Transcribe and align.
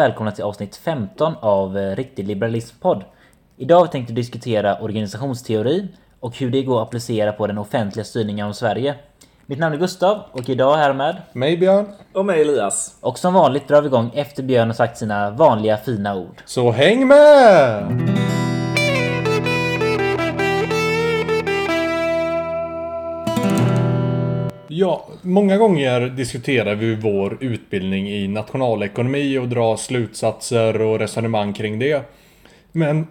Välkomna 0.00 0.32
till 0.32 0.44
avsnitt 0.44 0.76
15 0.76 1.34
av 1.40 1.78
eh, 1.78 1.96
Riktig 1.96 2.26
Liberalism-podd. 2.26 3.04
Idag 3.56 3.76
har 3.76 3.86
vi 3.92 4.12
diskutera 4.12 4.80
organisationsteori 4.80 5.88
och 6.20 6.36
hur 6.38 6.50
det 6.50 6.62
går 6.62 6.82
att 6.82 6.88
applicera 6.88 7.32
på 7.32 7.46
den 7.46 7.58
offentliga 7.58 8.04
styrningen 8.04 8.46
av 8.46 8.52
Sverige. 8.52 8.94
Mitt 9.46 9.58
namn 9.58 9.74
är 9.74 9.78
Gustav 9.78 10.22
och 10.32 10.48
idag 10.48 10.74
är 10.74 10.82
här 10.82 10.92
med 10.92 11.16
Mig 11.32 11.56
Björn. 11.56 11.86
Och 12.12 12.26
mig 12.26 12.40
Elias. 12.40 12.96
och 13.00 13.18
som 13.18 13.34
vanligt 13.34 13.68
drar 13.68 13.82
vi 13.82 13.86
igång 13.86 14.10
efter 14.14 14.42
Björn 14.42 14.68
har 14.68 14.74
sagt 14.74 14.98
sina 14.98 15.30
vanliga 15.30 15.76
fina 15.76 16.16
ord. 16.16 16.42
Så 16.44 16.70
häng 16.70 17.08
med! 17.08 18.10
Ja, 24.80 25.08
många 25.22 25.56
gånger 25.56 26.00
diskuterar 26.00 26.74
vi 26.74 26.94
vår 26.94 27.38
utbildning 27.40 28.08
i 28.08 28.28
nationalekonomi 28.28 29.38
och 29.38 29.48
drar 29.48 29.76
slutsatser 29.76 30.80
och 30.80 30.98
resonemang 30.98 31.52
kring 31.52 31.78
det. 31.78 32.02
Men 32.72 33.06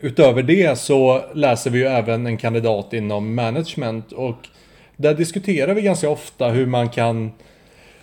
utöver 0.00 0.42
det 0.42 0.78
så 0.78 1.22
läser 1.34 1.70
vi 1.70 1.78
ju 1.78 1.84
även 1.84 2.26
en 2.26 2.36
kandidat 2.36 2.92
inom 2.92 3.34
management 3.34 4.12
och 4.12 4.48
där 4.96 5.14
diskuterar 5.14 5.74
vi 5.74 5.82
ganska 5.82 6.10
ofta 6.10 6.48
hur 6.48 6.66
man 6.66 6.88
kan 6.88 7.32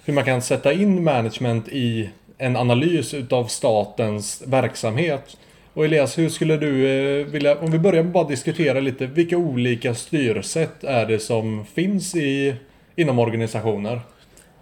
hur 0.05 0.13
man 0.13 0.23
kan 0.23 0.41
sätta 0.41 0.73
in 0.73 1.03
management 1.03 1.67
i 1.67 2.09
en 2.37 2.55
analys 2.55 3.13
utav 3.13 3.45
statens 3.45 4.43
verksamhet. 4.45 5.37
Och 5.73 5.85
Elias, 5.85 6.17
hur 6.17 6.29
skulle 6.29 6.57
du 6.57 6.87
eh, 6.87 7.25
vilja, 7.25 7.57
om 7.59 7.71
vi 7.71 7.79
börjar 7.79 8.03
med 8.03 8.11
bara 8.11 8.27
diskutera 8.27 8.79
lite, 8.79 9.05
vilka 9.05 9.37
olika 9.37 9.95
styrsätt 9.95 10.83
är 10.83 11.05
det 11.05 11.19
som 11.19 11.65
finns 11.65 12.15
i, 12.15 12.55
inom 12.95 13.19
organisationer? 13.19 14.01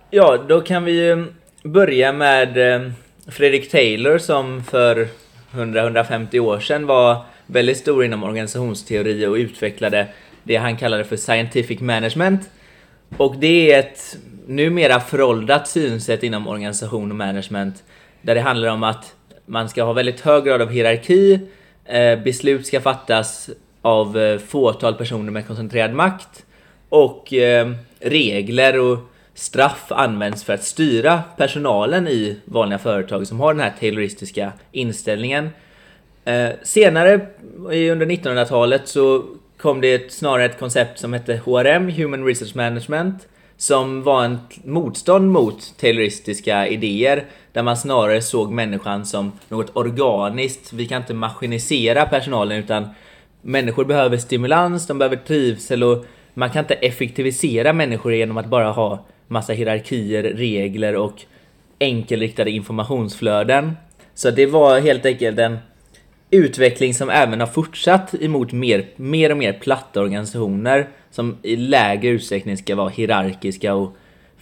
Ja, 0.10 0.38
då 0.48 0.62
kan 0.62 0.84
vi 0.84 0.92
ju 0.92 1.26
börja 1.64 2.14
med 2.14 2.76
eh, 2.76 2.92
Fredrik 3.28 3.72
Taylor 3.72 4.18
som 4.18 4.64
för 4.64 5.08
100-150 5.52 6.40
år 6.40 6.60
sedan 6.60 6.86
var 6.86 7.18
väldigt 7.46 7.78
stor 7.78 8.06
inom 8.06 8.24
organisationsteori 8.24 9.26
och 9.26 9.34
utvecklade 9.34 10.08
det 10.44 10.56
han 10.56 10.78
kallade 10.78 11.04
för 11.04 11.18
scientific 11.18 11.80
management. 11.80 12.50
Och 13.18 13.36
det 13.36 13.74
är 13.74 13.80
ett 13.80 14.18
numera 14.48 15.00
föråldrat 15.00 15.68
synsätt 15.68 16.24
inom 16.24 16.48
organisation 16.48 17.12
och 17.12 17.18
management 17.18 17.84
där 18.22 18.36
det 18.36 18.42
handlar 18.42 18.70
om 18.70 18.84
att 18.84 19.16
man 19.46 19.70
ska 19.70 19.84
ha 19.84 19.94
väldigt 19.94 20.22
hög 20.22 20.44
grad 20.44 20.62
av 20.62 20.70
hierarki, 20.70 21.40
eh, 21.86 22.20
beslut 22.20 22.68
ska 22.68 22.82
fattas 22.82 23.50
av 23.82 24.18
eh, 24.18 24.40
fåtal 24.40 24.94
personer 24.94 25.32
med 25.32 25.48
koncentrerad 25.48 25.94
makt 25.94 26.46
och 26.92 27.34
eh, 27.34 27.72
regler 28.00 28.80
och 28.80 28.98
straff 29.34 29.86
används 29.90 30.44
för 30.44 30.54
att 30.54 30.64
styra 30.64 31.22
personalen 31.38 32.08
i 32.08 32.38
vanliga 32.46 32.80
företag 32.80 33.28
som 33.28 33.40
har 33.40 33.54
den 33.54 33.64
här 33.64 33.74
tayloristiska 33.80 34.52
inställningen. 34.72 35.50
Eh, 36.26 36.50
senare 36.64 37.20
under 37.66 38.06
1900-talet 38.06 38.88
så 38.88 39.24
kom 39.58 39.82
det 39.82 39.94
ett, 39.94 40.12
snarare 40.12 40.46
ett 40.46 40.60
koncept 40.60 41.00
som 41.00 41.14
hette 41.14 41.42
HRM, 41.46 41.90
Human 41.90 42.26
Research 42.26 42.56
Management, 42.56 43.28
som 43.58 44.04
var 44.04 44.26
en 44.26 44.38
motstånd 44.64 45.32
mot 45.32 45.78
tayloristiska 45.80 46.68
idéer 46.68 47.26
där 47.54 47.64
man 47.64 47.78
snarare 47.78 48.22
såg 48.22 48.52
människan 48.52 49.06
som 49.06 49.32
något 49.50 49.76
organiskt. 49.76 50.74
Vi 50.74 50.88
kan 50.88 51.02
inte 51.02 51.14
maskinisera 51.14 52.06
personalen 52.06 52.58
utan 52.58 52.90
människor 53.42 53.86
behöver 53.86 54.18
stimulans, 54.18 54.88
de 54.88 54.98
behöver 54.98 55.16
trivsel 55.16 55.84
och 55.84 56.06
man 56.34 56.50
kan 56.50 56.64
inte 56.64 56.74
effektivisera 56.74 57.74
människor 57.74 58.14
genom 58.14 58.38
att 58.38 58.46
bara 58.46 58.72
ha 58.72 59.06
massa 59.28 59.54
hierarkier, 59.54 60.24
regler 60.24 60.96
och 60.96 61.22
enkelriktade 61.80 62.52
informationsflöden. 62.52 63.78
Så 64.14 64.32
det 64.32 64.46
var 64.46 64.80
helt 64.80 65.06
enkelt 65.06 65.40
en 65.40 65.58
utveckling 66.30 66.94
som 66.94 67.10
även 67.10 67.40
har 67.40 67.48
fortsatt 67.48 68.14
emot 68.22 68.52
mer, 68.52 68.86
mer 68.96 69.32
och 69.32 69.38
mer 69.38 69.54
platta 69.54 70.02
organisationer 70.02 70.90
som 71.12 71.38
i 71.44 71.56
lägre 71.56 72.10
utsträckning 72.10 72.58
ska 72.58 72.76
vara 72.76 72.90
hierarkiska 72.90 73.74
och 73.74 73.96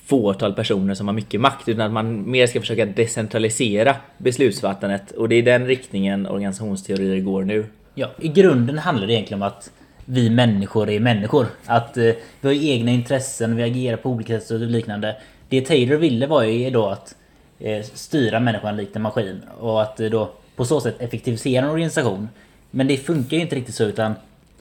fåtal 0.06 0.54
personer 0.54 0.94
som 0.94 1.08
har 1.08 1.14
mycket 1.14 1.42
makt 1.42 1.70
utan 1.70 1.86
att 1.86 1.92
man 1.92 2.32
mer 2.32 2.48
ska 2.48 2.60
försöka 2.60 2.86
decentralisera 2.86 3.96
beslutsfattandet 4.18 5.12
och 5.12 5.30
det 5.30 5.36
är 5.36 5.44
den 5.44 5.68
riktningen 5.68 6.28
organisationsteorier 6.28 7.20
går 7.20 7.44
nu. 7.44 7.66
Ja, 7.96 8.12
i 8.20 8.28
grunden 8.28 8.78
handlar 8.78 9.08
det 9.08 9.14
egentligen 9.14 9.44
om 9.44 9.48
att 9.48 9.72
vi 10.12 10.30
människor 10.30 10.90
är 10.90 11.00
människor. 11.00 11.48
Att 11.66 11.98
eh, 11.98 12.04
vi 12.42 12.48
har 12.48 12.52
egna 12.52 12.92
intressen, 12.92 13.56
vi 13.56 13.64
agerar 13.64 13.98
på 13.98 14.10
olika 14.10 14.40
sätt 14.40 14.52
och 14.52 14.60
liknande. 14.60 15.16
Det 15.50 15.62
Taylor 15.62 15.96
ville 15.96 16.28
var 16.28 16.44
ju 16.44 16.70
då 16.70 16.88
att 16.88 17.16
eh, 17.60 17.84
styra 17.84 18.40
människan 18.40 18.78
likt 18.78 18.96
en 18.96 19.02
maskin 19.02 19.42
och 19.60 19.82
att 19.82 20.00
eh, 20.00 20.10
då 20.10 20.32
på 20.56 20.66
så 20.66 20.82
sätt 20.82 21.02
effektivisera 21.02 21.66
en 21.66 21.72
organisation. 21.72 22.30
Men 22.72 22.88
det 22.88 22.98
funkar 22.98 23.38
ju 23.38 23.44
inte 23.44 23.56
riktigt 23.56 23.76
så 23.76 23.84
utan 23.84 24.14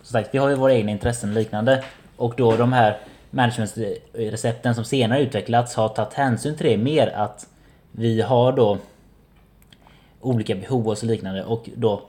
som 0.03 0.13
sagt, 0.13 0.35
vi 0.35 0.39
har 0.39 0.49
ju 0.49 0.55
våra 0.55 0.75
egna 0.75 0.91
intressen 0.91 1.31
och 1.31 1.35
liknande. 1.35 1.85
Och 2.17 2.35
då 2.37 2.57
de 2.57 2.73
här 2.73 2.99
managementrecepten 3.31 4.75
som 4.75 4.85
senare 4.85 5.21
utvecklats 5.21 5.75
har 5.75 5.89
tagit 5.89 6.15
hänsyn 6.15 6.57
till 6.57 6.67
det 6.67 6.77
mer 6.77 7.07
att 7.07 7.47
vi 7.93 8.21
har 8.21 8.53
då 8.53 8.79
olika 10.21 10.55
behov 10.55 10.89
och 10.89 10.99
så 10.99 11.07
liknande 11.07 11.45
och 11.45 11.69
då 11.75 12.03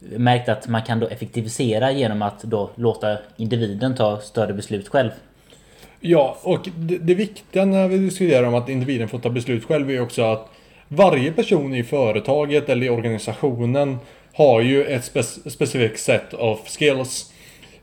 märkt 0.00 0.48
att 0.48 0.68
man 0.68 0.82
kan 0.82 1.00
då 1.00 1.08
effektivisera 1.08 1.92
genom 1.92 2.22
att 2.22 2.42
då 2.42 2.70
låta 2.74 3.18
individen 3.36 3.94
ta 3.94 4.20
större 4.20 4.52
beslut 4.52 4.88
själv. 4.88 5.10
Ja, 6.00 6.36
och 6.42 6.68
det, 6.76 6.98
det 6.98 7.14
viktiga 7.14 7.64
när 7.64 7.88
vi 7.88 7.98
diskuterar 7.98 8.46
om 8.46 8.54
att 8.54 8.68
individen 8.68 9.08
får 9.08 9.18
ta 9.18 9.30
beslut 9.30 9.64
själv 9.64 9.90
är 9.90 10.00
också 10.00 10.22
att 10.22 10.50
varje 10.88 11.32
person 11.32 11.74
i 11.74 11.84
företaget 11.84 12.68
eller 12.68 12.86
i 12.86 12.90
organisationen 12.90 13.98
har 14.32 14.60
ju 14.60 14.84
ett 14.84 15.02
spe- 15.02 15.50
specifikt 15.50 16.00
set 16.00 16.34
of 16.34 16.68
skills. 16.78 17.32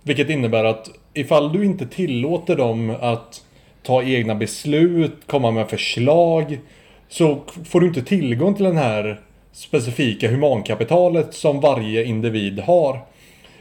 Vilket 0.04 0.30
innebär 0.30 0.64
att 0.64 0.90
ifall 1.14 1.54
du 1.54 1.66
inte 1.66 1.88
tillåter 1.88 2.56
dem 2.56 2.96
att 3.02 3.42
ta 3.84 4.04
egna 4.04 4.36
beslut, 4.36 5.16
komma 5.26 5.52
med 5.52 5.70
förslag, 5.70 6.60
så 7.10 7.44
får 7.66 7.80
du 7.80 7.88
inte 7.88 8.02
tillgång 8.02 8.56
till 8.56 8.66
den 8.66 8.78
här 8.78 9.22
specifika 9.52 10.32
humankapitalet 10.32 11.34
som 11.34 11.60
varje 11.60 12.04
individ 12.04 12.60
har. 12.60 13.00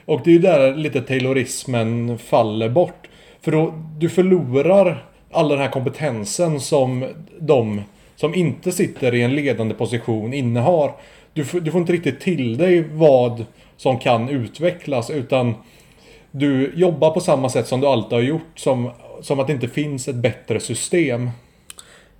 Och 0.04 0.20
det 0.24 0.30
är 0.30 0.32
ju 0.32 0.38
där 0.38 0.74
lite 0.74 1.00
taylorismen 1.00 2.18
faller 2.18 2.68
bort. 2.68 3.08
För 3.40 3.52
då, 3.52 3.74
du 3.98 4.08
förlorar 4.08 5.04
all 5.30 5.48
den 5.48 5.58
här 5.58 5.68
kompetensen 5.68 6.60
som 6.60 7.06
de 7.40 7.82
som 8.16 8.34
inte 8.34 8.72
sitter 8.72 9.14
i 9.14 9.22
en 9.22 9.34
ledande 9.34 9.74
position 9.74 10.34
innehar. 10.34 10.92
Du, 11.32 11.44
får- 11.44 11.60
du 11.60 11.70
får 11.70 11.80
inte 11.80 11.92
riktigt 11.92 12.20
till 12.20 12.56
dig 12.56 12.84
vad 12.92 13.44
som 13.76 13.98
kan 13.98 14.28
utvecklas 14.28 15.10
utan 15.10 15.54
du 16.30 16.72
jobbar 16.76 17.10
på 17.10 17.20
samma 17.20 17.48
sätt 17.48 17.66
som 17.66 17.80
du 17.80 17.86
alltid 17.86 18.12
har 18.12 18.20
gjort. 18.22 18.52
Som, 18.58 18.90
som 19.22 19.40
att 19.40 19.46
det 19.46 19.52
inte 19.52 19.68
finns 19.68 20.08
ett 20.08 20.16
bättre 20.16 20.60
system. 20.60 21.30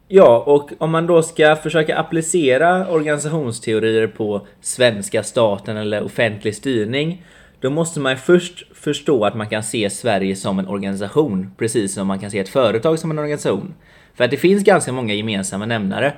Ja, 0.08 0.42
och 0.46 0.70
om 0.78 0.90
man 0.90 1.06
då 1.06 1.22
ska 1.22 1.56
försöka 1.56 1.98
applicera 1.98 2.88
organisationsteorier 2.90 4.06
på 4.06 4.46
svenska 4.60 5.22
staten 5.22 5.76
eller 5.76 6.04
offentlig 6.04 6.56
styrning, 6.56 7.24
då 7.60 7.70
måste 7.70 8.00
man 8.00 8.12
ju 8.12 8.18
först 8.18 8.76
förstå 8.76 9.24
att 9.24 9.34
man 9.36 9.48
kan 9.48 9.62
se 9.62 9.90
Sverige 9.90 10.36
som 10.36 10.58
en 10.58 10.68
organisation, 10.68 11.50
precis 11.58 11.94
som 11.94 12.06
man 12.06 12.18
kan 12.18 12.30
se 12.30 12.38
ett 12.38 12.48
företag 12.48 12.98
som 12.98 13.10
en 13.10 13.18
organisation. 13.18 13.74
För 14.14 14.24
att 14.24 14.30
det 14.30 14.36
finns 14.36 14.64
ganska 14.64 14.92
många 14.92 15.14
gemensamma 15.14 15.66
nämnare. 15.66 16.12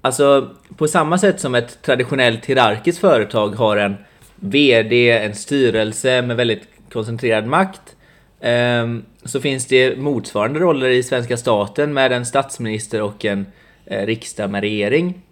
Alltså, 0.00 0.50
på 0.76 0.88
samma 0.88 1.18
sätt 1.18 1.40
som 1.40 1.54
ett 1.54 1.82
traditionellt 1.82 2.46
hierarkiskt 2.46 3.00
företag 3.00 3.48
har 3.48 3.76
en 3.76 3.96
VD, 4.36 5.10
en 5.10 5.34
styrelse 5.34 6.22
med 6.22 6.36
väldigt 6.36 6.68
koncentrerad 6.92 7.46
makt, 7.46 7.96
Ehm, 8.40 9.04
så 9.24 9.40
finns 9.40 9.66
det 9.66 9.98
motsvarande 9.98 10.60
roller 10.60 10.88
i 10.88 11.02
svenska 11.02 11.36
staten 11.36 11.92
med 11.92 12.12
en 12.12 12.26
statsminister 12.26 13.02
och 13.02 13.24
en 13.24 13.46
eh, 13.86 14.06
riksdag 14.06 14.50
med 14.50 14.60
regering. 14.60 15.22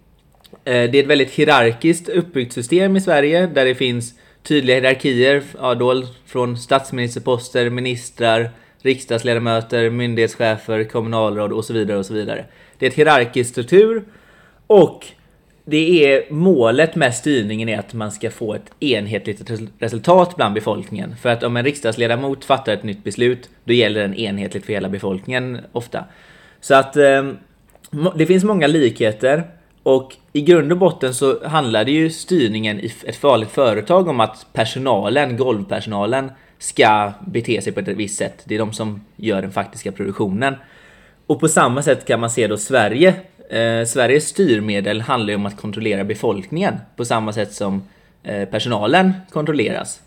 Eh, 0.63 0.91
det 0.91 0.97
är 0.97 1.03
ett 1.03 1.07
väldigt 1.07 1.31
hierarkiskt 1.31 2.09
uppbyggt 2.09 2.53
system 2.53 2.97
i 2.97 3.01
Sverige 3.01 3.47
där 3.47 3.65
det 3.65 3.75
finns 3.75 4.13
tydliga 4.43 4.75
hierarkier 4.75 5.43
ja, 5.59 5.75
då 5.75 6.03
från 6.25 6.57
statsministerposter, 6.57 7.69
ministrar, 7.69 8.49
riksdagsledamöter, 8.81 9.89
myndighetschefer, 9.89 10.83
kommunalråd 10.83 11.51
och 11.53 11.65
så 11.65 11.73
vidare 11.73 11.97
och 11.97 12.05
så 12.05 12.13
vidare. 12.13 12.45
Det 12.77 12.85
är 12.85 12.89
ett 12.89 12.95
hierarkisk 12.95 13.49
struktur 13.49 14.03
och 14.67 15.05
det 15.69 16.13
är 16.13 16.33
målet 16.33 16.95
med 16.95 17.15
styrningen 17.15 17.69
är 17.69 17.79
att 17.79 17.93
man 17.93 18.11
ska 18.11 18.31
få 18.31 18.53
ett 18.53 18.71
enhetligt 18.79 19.51
resultat 19.79 20.35
bland 20.35 20.53
befolkningen. 20.53 21.15
För 21.21 21.29
att 21.29 21.43
om 21.43 21.57
en 21.57 21.63
riksdagsledamot 21.63 22.45
fattar 22.45 22.73
ett 22.73 22.83
nytt 22.83 23.03
beslut, 23.03 23.49
då 23.63 23.73
gäller 23.73 24.01
den 24.01 24.13
enhetligt 24.13 24.65
för 24.65 24.73
hela 24.73 24.89
befolkningen 24.89 25.59
ofta. 25.71 26.03
Så 26.61 26.75
att 26.75 26.97
eh, 26.97 27.31
det 28.15 28.25
finns 28.25 28.43
många 28.43 28.67
likheter 28.67 29.43
och 29.83 30.15
i 30.33 30.41
grund 30.41 30.71
och 30.71 30.77
botten 30.77 31.13
så 31.13 31.47
handlade 31.47 31.91
ju 31.91 32.09
styrningen 32.09 32.79
i 32.79 32.91
ett 33.05 33.15
farligt 33.15 33.51
företag 33.51 34.07
om 34.07 34.19
att 34.19 34.45
personalen, 34.53 35.37
golvpersonalen, 35.37 36.31
ska 36.59 37.11
bete 37.27 37.61
sig 37.61 37.73
på 37.73 37.79
ett 37.79 37.87
visst 37.87 38.17
sätt. 38.17 38.43
Det 38.45 38.55
är 38.55 38.59
de 38.59 38.73
som 38.73 39.01
gör 39.15 39.41
den 39.41 39.51
faktiska 39.51 39.91
produktionen. 39.91 40.55
Och 41.25 41.39
på 41.39 41.47
samma 41.47 41.81
sätt 41.81 42.05
kan 42.05 42.19
man 42.19 42.29
se 42.29 42.47
då 42.47 42.57
Sverige 42.57 43.15
eh, 43.49 43.85
Sveriges 43.85 44.27
styrmedel 44.27 45.01
handlar 45.01 45.29
ju 45.29 45.35
om 45.35 45.45
att 45.45 45.57
kontrollera 45.57 46.03
befolkningen 46.03 46.75
på 46.95 47.05
samma 47.05 47.33
sätt 47.33 47.53
som 47.53 47.83
eh, 48.23 48.45
personalen 48.49 49.13
kontrolleras. 49.31 50.01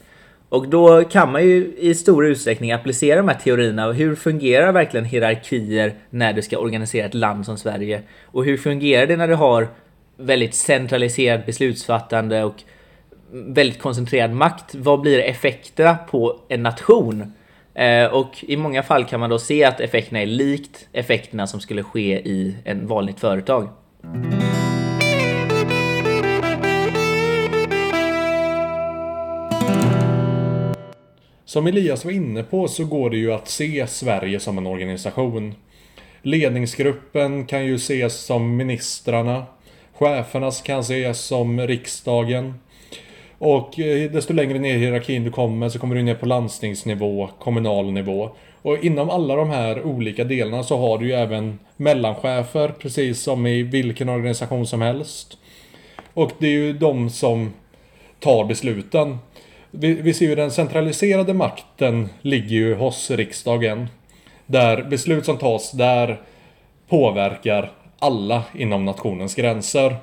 Och 0.48 0.68
då 0.68 1.04
kan 1.04 1.32
man 1.32 1.42
ju 1.42 1.74
i 1.78 1.94
stor 1.94 2.26
utsträckning 2.26 2.72
applicera 2.72 3.16
de 3.16 3.28
här 3.28 3.38
teorierna. 3.38 3.92
Hur 3.92 4.14
fungerar 4.14 4.72
verkligen 4.72 5.06
hierarkier 5.06 5.94
när 6.10 6.32
du 6.32 6.42
ska 6.42 6.58
organisera 6.58 7.06
ett 7.06 7.14
land 7.14 7.46
som 7.46 7.56
Sverige? 7.56 8.02
Och 8.24 8.44
hur 8.44 8.56
fungerar 8.56 9.06
det 9.06 9.16
när 9.16 9.28
du 9.28 9.34
har 9.34 9.68
väldigt 10.16 10.54
centraliserat 10.54 11.46
beslutsfattande 11.46 12.44
och 12.44 12.54
väldigt 13.32 13.78
koncentrerad 13.78 14.30
makt? 14.30 14.74
Vad 14.74 15.00
blir 15.00 15.18
effekterna 15.18 15.94
på 15.94 16.40
en 16.48 16.62
nation? 16.62 17.32
Eh, 17.74 18.06
och 18.06 18.44
i 18.44 18.56
många 18.56 18.82
fall 18.82 19.04
kan 19.04 19.20
man 19.20 19.30
då 19.30 19.38
se 19.38 19.64
att 19.64 19.80
effekterna 19.80 20.20
är 20.20 20.26
likt 20.26 20.88
effekterna 20.92 21.46
som 21.46 21.60
skulle 21.60 21.82
ske 21.82 22.20
i 22.20 22.56
ett 22.64 22.82
vanligt 22.82 23.20
företag. 23.20 23.68
Som 31.44 31.66
Elias 31.66 32.04
var 32.04 32.12
inne 32.12 32.42
på 32.42 32.68
så 32.68 32.84
går 32.84 33.10
det 33.10 33.16
ju 33.16 33.32
att 33.32 33.48
se 33.48 33.86
Sverige 33.86 34.40
som 34.40 34.58
en 34.58 34.66
organisation. 34.66 35.54
Ledningsgruppen 36.22 37.46
kan 37.46 37.66
ju 37.66 37.74
ses 37.74 38.20
som 38.20 38.56
ministrarna. 38.56 39.46
Cheferna 39.92 40.50
kan 40.50 40.80
ses 40.80 41.20
som 41.20 41.60
riksdagen. 41.60 42.54
Och 43.40 43.78
eh, 43.78 44.10
desto 44.10 44.32
längre 44.32 44.58
ner 44.58 44.74
i 44.74 44.78
hierarkin 44.78 45.24
du 45.24 45.30
kommer 45.30 45.68
så 45.68 45.78
kommer 45.78 45.94
du 45.94 46.02
ner 46.02 46.14
på 46.14 46.26
landstingsnivå, 46.26 47.28
kommunal 47.38 47.92
nivå. 47.92 48.30
Och 48.62 48.84
inom 48.84 49.10
alla 49.10 49.36
de 49.36 49.50
här 49.50 49.82
olika 49.82 50.24
delarna 50.24 50.62
så 50.62 50.76
har 50.78 50.98
du 50.98 51.06
ju 51.06 51.12
även 51.12 51.58
mellanchefer, 51.76 52.68
precis 52.68 53.22
som 53.22 53.46
i 53.46 53.62
vilken 53.62 54.08
organisation 54.08 54.66
som 54.66 54.82
helst. 54.82 55.38
Och 56.14 56.32
det 56.38 56.46
är 56.46 56.50
ju 56.50 56.72
de 56.72 57.10
som 57.10 57.52
tar 58.18 58.44
besluten. 58.44 59.18
Vi, 59.70 59.94
vi 59.94 60.14
ser 60.14 60.26
ju 60.26 60.34
den 60.34 60.50
centraliserade 60.50 61.34
makten 61.34 62.08
ligger 62.20 62.56
ju 62.56 62.74
hos 62.74 63.10
riksdagen. 63.10 63.88
Där 64.46 64.82
beslut 64.82 65.24
som 65.24 65.36
tas 65.38 65.72
där 65.72 66.20
påverkar 66.88 67.72
alla 67.98 68.42
inom 68.58 68.84
nationens 68.84 69.34
gränser. 69.34 69.96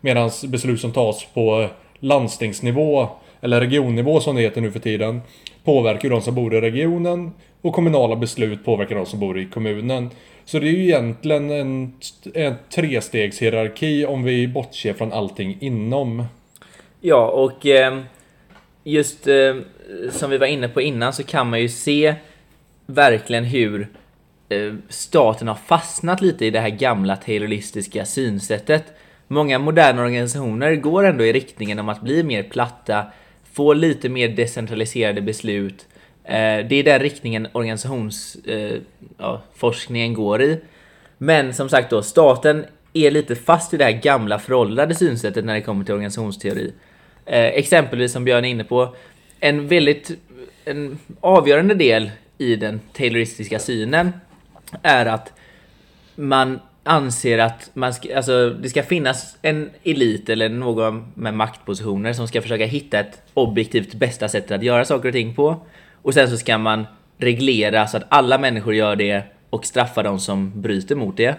Medan 0.00 0.30
beslut 0.48 0.80
som 0.80 0.92
tas 0.92 1.26
på 1.34 1.68
landstingsnivå, 2.02 3.08
eller 3.40 3.60
regionnivå 3.60 4.20
som 4.20 4.36
det 4.36 4.42
heter 4.42 4.60
nu 4.60 4.70
för 4.70 4.78
tiden, 4.78 5.20
påverkar 5.64 6.10
de 6.10 6.22
som 6.22 6.34
bor 6.34 6.54
i 6.54 6.60
regionen 6.60 7.32
och 7.62 7.74
kommunala 7.74 8.16
beslut 8.16 8.64
påverkar 8.64 8.96
de 8.96 9.06
som 9.06 9.20
bor 9.20 9.38
i 9.38 9.46
kommunen. 9.46 10.10
Så 10.44 10.58
det 10.58 10.68
är 10.68 10.72
ju 10.72 10.82
egentligen 10.82 11.50
en, 11.50 11.92
en 12.34 12.54
trestegshierarki 12.74 14.06
om 14.06 14.24
vi 14.24 14.48
bortser 14.48 14.92
från 14.92 15.12
allting 15.12 15.56
inom. 15.60 16.24
Ja, 17.00 17.26
och 17.26 17.66
ehm, 17.66 18.02
just 18.84 19.26
ehm, 19.26 19.64
som 20.10 20.30
vi 20.30 20.38
var 20.38 20.46
inne 20.46 20.68
på 20.68 20.80
innan 20.80 21.12
så 21.12 21.24
kan 21.24 21.50
man 21.50 21.60
ju 21.60 21.68
se 21.68 22.14
verkligen 22.86 23.44
hur 23.44 23.88
ehm, 24.48 24.82
staten 24.88 25.48
har 25.48 25.54
fastnat 25.54 26.20
lite 26.20 26.46
i 26.46 26.50
det 26.50 26.60
här 26.60 26.68
gamla 26.68 27.16
tayloristiska 27.16 28.04
synsättet. 28.04 28.84
Många 29.32 29.58
moderna 29.58 30.02
organisationer 30.02 30.76
går 30.76 31.04
ändå 31.04 31.24
i 31.24 31.32
riktningen 31.32 31.78
om 31.78 31.88
att 31.88 32.00
bli 32.00 32.22
mer 32.22 32.42
platta, 32.42 33.06
få 33.52 33.72
lite 33.72 34.08
mer 34.08 34.28
decentraliserade 34.28 35.20
beslut. 35.20 35.86
Eh, 36.24 36.66
det 36.68 36.74
är 36.74 36.82
den 36.82 37.00
riktningen 37.00 37.48
organisationsforskningen 37.52 40.12
eh, 40.12 40.16
går 40.16 40.42
i. 40.42 40.60
Men 41.18 41.54
som 41.54 41.68
sagt 41.68 41.90
då, 41.90 42.02
staten 42.02 42.64
är 42.92 43.10
lite 43.10 43.36
fast 43.36 43.74
i 43.74 43.76
det 43.76 43.84
här 43.84 43.92
gamla 43.92 44.38
föråldrade 44.38 44.94
synsättet 44.94 45.44
när 45.44 45.54
det 45.54 45.60
kommer 45.60 45.84
till 45.84 45.94
organisationsteori. 45.94 46.72
Eh, 47.26 47.44
exempelvis 47.44 48.12
som 48.12 48.24
Björn 48.24 48.44
är 48.44 48.48
inne 48.48 48.64
på, 48.64 48.96
en 49.40 49.68
väldigt 49.68 50.10
en 50.64 50.98
avgörande 51.20 51.74
del 51.74 52.10
i 52.38 52.56
den 52.56 52.80
tayloristiska 52.92 53.58
synen 53.58 54.12
är 54.82 55.06
att 55.06 55.32
man 56.14 56.60
anser 56.84 57.38
att 57.38 57.70
man 57.74 57.94
ska, 57.94 58.16
alltså, 58.16 58.50
det 58.50 58.68
ska 58.68 58.82
finnas 58.82 59.36
en 59.42 59.70
elit 59.84 60.28
eller 60.28 60.48
någon 60.48 61.12
med 61.14 61.34
maktpositioner 61.34 62.12
som 62.12 62.28
ska 62.28 62.42
försöka 62.42 62.66
hitta 62.66 63.00
ett 63.00 63.22
objektivt 63.34 63.94
bästa 63.94 64.28
sätt 64.28 64.50
att 64.50 64.62
göra 64.62 64.84
saker 64.84 65.08
och 65.08 65.14
ting 65.14 65.34
på. 65.34 65.66
Och 66.02 66.14
sen 66.14 66.30
så 66.30 66.36
ska 66.36 66.58
man 66.58 66.86
reglera 67.18 67.86
så 67.86 67.96
att 67.96 68.06
alla 68.08 68.38
människor 68.38 68.74
gör 68.74 68.96
det 68.96 69.22
och 69.50 69.66
straffa 69.66 70.02
de 70.02 70.20
som 70.20 70.62
bryter 70.62 70.94
mot 70.94 71.16
det. 71.16 71.36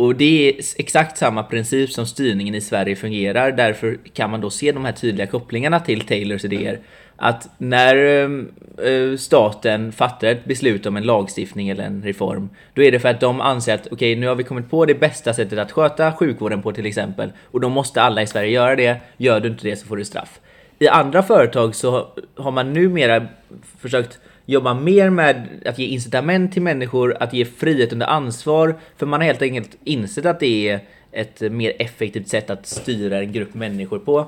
Och 0.00 0.14
det 0.14 0.48
är 0.48 0.54
exakt 0.76 1.18
samma 1.18 1.42
princip 1.42 1.90
som 1.90 2.06
styrningen 2.06 2.54
i 2.54 2.60
Sverige 2.60 2.96
fungerar. 2.96 3.52
Därför 3.52 3.98
kan 4.12 4.30
man 4.30 4.40
då 4.40 4.50
se 4.50 4.72
de 4.72 4.84
här 4.84 4.92
tydliga 4.92 5.26
kopplingarna 5.26 5.80
till 5.80 6.00
Taylors 6.00 6.44
idéer. 6.44 6.78
Att 7.16 7.48
när 7.58 7.96
ehm, 7.96 8.48
eh, 8.84 9.16
staten 9.16 9.92
fattar 9.92 10.28
ett 10.28 10.44
beslut 10.44 10.86
om 10.86 10.96
en 10.96 11.02
lagstiftning 11.02 11.68
eller 11.68 11.84
en 11.84 12.02
reform, 12.02 12.48
då 12.74 12.82
är 12.82 12.92
det 12.92 13.00
för 13.00 13.08
att 13.08 13.20
de 13.20 13.40
anser 13.40 13.74
att 13.74 13.86
okej, 13.86 13.94
okay, 13.94 14.16
nu 14.16 14.26
har 14.26 14.34
vi 14.34 14.44
kommit 14.44 14.70
på 14.70 14.84
det 14.84 14.94
bästa 14.94 15.34
sättet 15.34 15.58
att 15.58 15.72
sköta 15.72 16.12
sjukvården 16.12 16.62
på 16.62 16.72
till 16.72 16.86
exempel, 16.86 17.32
och 17.44 17.60
då 17.60 17.68
måste 17.68 18.02
alla 18.02 18.22
i 18.22 18.26
Sverige 18.26 18.50
göra 18.50 18.76
det. 18.76 18.96
Gör 19.16 19.40
du 19.40 19.48
inte 19.48 19.68
det 19.68 19.76
så 19.76 19.86
får 19.86 19.96
du 19.96 20.04
straff. 20.04 20.40
I 20.78 20.88
andra 20.88 21.22
företag 21.22 21.74
så 21.74 22.08
har 22.36 22.50
man 22.50 22.72
numera 22.72 23.26
försökt 23.80 24.18
jobba 24.50 24.74
mer 24.74 25.10
med 25.10 25.48
att 25.66 25.78
ge 25.78 25.86
incitament 25.86 26.52
till 26.52 26.62
människor, 26.62 27.16
att 27.20 27.32
ge 27.32 27.44
frihet 27.44 27.92
under 27.92 28.06
ansvar, 28.06 28.74
för 28.96 29.06
man 29.06 29.20
har 29.20 29.26
helt 29.26 29.42
enkelt 29.42 29.76
insett 29.84 30.26
att 30.26 30.40
det 30.40 30.68
är 30.68 30.80
ett 31.12 31.40
mer 31.40 31.72
effektivt 31.78 32.28
sätt 32.28 32.50
att 32.50 32.66
styra 32.66 33.18
en 33.18 33.32
grupp 33.32 33.54
människor 33.54 33.98
på. 33.98 34.26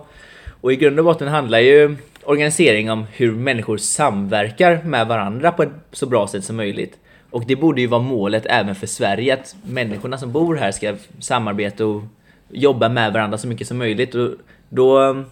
Och 0.61 0.73
i 0.73 0.77
grund 0.77 0.99
och 0.99 1.05
botten 1.05 1.29
handlar 1.29 1.59
ju 1.59 1.97
organisering 2.25 2.91
om 2.91 3.07
hur 3.13 3.33
människor 3.33 3.77
samverkar 3.77 4.83
med 4.85 5.07
varandra 5.07 5.53
på 5.53 5.63
ett 5.63 5.73
så 5.93 6.07
bra 6.07 6.29
sätt 6.29 6.45
som 6.45 6.57
möjligt. 6.57 6.99
Och 7.31 7.45
det 7.47 7.57
borde 7.57 7.81
ju 7.81 7.87
vara 7.87 8.03
målet 8.03 8.47
även 8.47 8.75
för 8.75 8.87
Sverige, 8.87 9.35
att 9.35 9.56
människorna 9.63 10.19
som 10.19 10.32
bor 10.32 10.56
här 10.56 10.73
ska 10.73 10.94
samarbeta 11.19 11.87
och 11.87 12.03
jobba 12.51 12.89
med 12.89 13.13
varandra 13.13 13.39
så 13.39 13.49
mycket 13.49 13.67
som 13.67 13.79
möjligt. 13.79 14.15
Och 14.15 14.31
då 14.69 15.23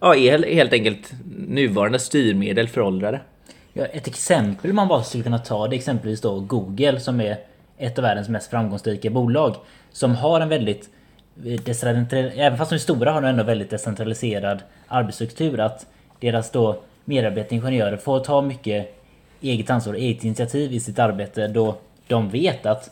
ja, 0.00 0.14
är 0.14 0.54
helt 0.54 0.72
enkelt 0.72 1.12
nuvarande 1.48 1.98
styrmedel 1.98 2.68
föråldrade. 2.68 3.20
Ja, 3.76 3.84
ett 3.84 4.06
exempel 4.06 4.72
man 4.72 4.88
bara 4.88 5.02
skulle 5.02 5.24
kunna 5.24 5.38
ta 5.38 5.68
det 5.68 5.76
är 5.76 5.78
exempelvis 5.78 6.20
då 6.20 6.40
Google 6.40 7.00
som 7.00 7.20
är 7.20 7.38
ett 7.78 7.98
av 7.98 8.02
världens 8.02 8.28
mest 8.28 8.50
framgångsrika 8.50 9.10
bolag. 9.10 9.56
Som 9.92 10.14
har 10.14 10.40
en 10.40 10.48
väldigt 10.48 10.88
eh, 11.44 12.38
även 12.38 12.58
fast 12.58 12.70
de 12.70 12.74
är 12.74 12.78
stora 12.78 13.12
har 13.12 13.22
de 13.22 13.28
ändå 13.28 13.42
väldigt 13.42 13.70
decentraliserad 13.70 14.62
arbetsstruktur. 14.88 15.60
Att 15.60 15.86
deras 16.20 16.50
då 16.50 16.80
medarbetaringenjörer 17.04 17.96
får 17.96 18.20
ta 18.20 18.42
mycket 18.42 19.00
eget 19.40 19.70
ansvar 19.70 19.92
och 19.92 20.00
eget 20.00 20.24
initiativ 20.24 20.72
i 20.72 20.80
sitt 20.80 20.98
arbete 20.98 21.48
då 21.48 21.76
de 22.06 22.28
vet 22.28 22.66
att, 22.66 22.90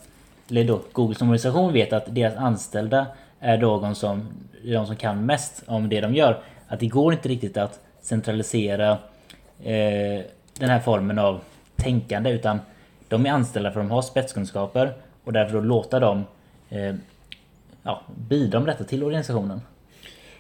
eller 0.51 0.65
då 0.65 0.81
Google 0.93 1.15
som 1.15 1.29
organisation 1.29 1.73
vet 1.73 1.93
att 1.93 2.15
deras 2.15 2.37
anställda 2.37 3.07
är 3.41 3.59
de 3.59 3.95
som, 3.95 4.29
de 4.65 4.87
som 4.87 4.97
kan 4.97 5.27
mest 5.27 5.63
om 5.67 5.89
det 5.89 6.01
de 6.01 6.15
gör. 6.15 6.43
Att 6.69 6.81
det 6.81 6.87
går 6.87 7.13
inte 7.13 7.29
riktigt 7.29 7.57
att 7.57 7.81
centralisera 8.01 8.99
eh, 9.65 10.25
den 10.59 10.71
här 10.71 10.81
formen 10.81 11.19
av 11.19 11.41
tänkande 11.77 12.31
utan 12.31 12.59
de 13.09 13.27
är 13.27 13.31
anställda 13.31 13.73
för 13.73 13.81
att 13.81 13.87
de 13.87 13.93
har 13.93 14.03
spetskunskaper 14.03 14.93
och 15.25 15.33
därför 15.33 15.55
då 15.55 15.61
låta 15.61 16.01
dem 16.01 16.25
eh, 16.71 16.95
ja, 17.83 18.03
bidra 18.29 18.61
med 18.61 18.69
detta 18.69 18.85
till 18.85 19.05
organisationen. 19.05 19.61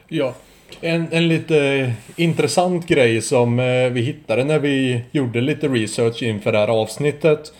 Ja, 0.08 0.34
en, 0.80 1.08
en 1.10 1.28
lite 1.28 1.92
intressant 2.16 2.86
grej 2.86 3.22
som 3.22 3.58
eh, 3.58 3.90
vi 3.90 4.00
hittade 4.00 4.44
när 4.44 4.58
vi 4.58 5.04
gjorde 5.10 5.40
lite 5.40 5.68
research 5.68 6.22
inför 6.22 6.52
det 6.52 6.58
här 6.58 6.68
avsnittet 6.68 7.52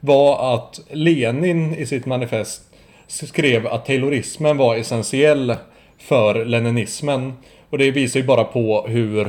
var 0.00 0.54
att 0.54 0.80
Lenin 0.90 1.74
i 1.74 1.86
sitt 1.86 2.06
manifest 2.06 2.62
skrev 3.06 3.66
att 3.66 3.86
taylorismen 3.86 4.56
var 4.56 4.76
essentiell 4.76 5.56
för 5.98 6.44
leninismen. 6.44 7.32
Och 7.70 7.78
det 7.78 7.90
visar 7.90 8.20
ju 8.20 8.26
bara 8.26 8.44
på 8.44 8.86
hur 8.88 9.28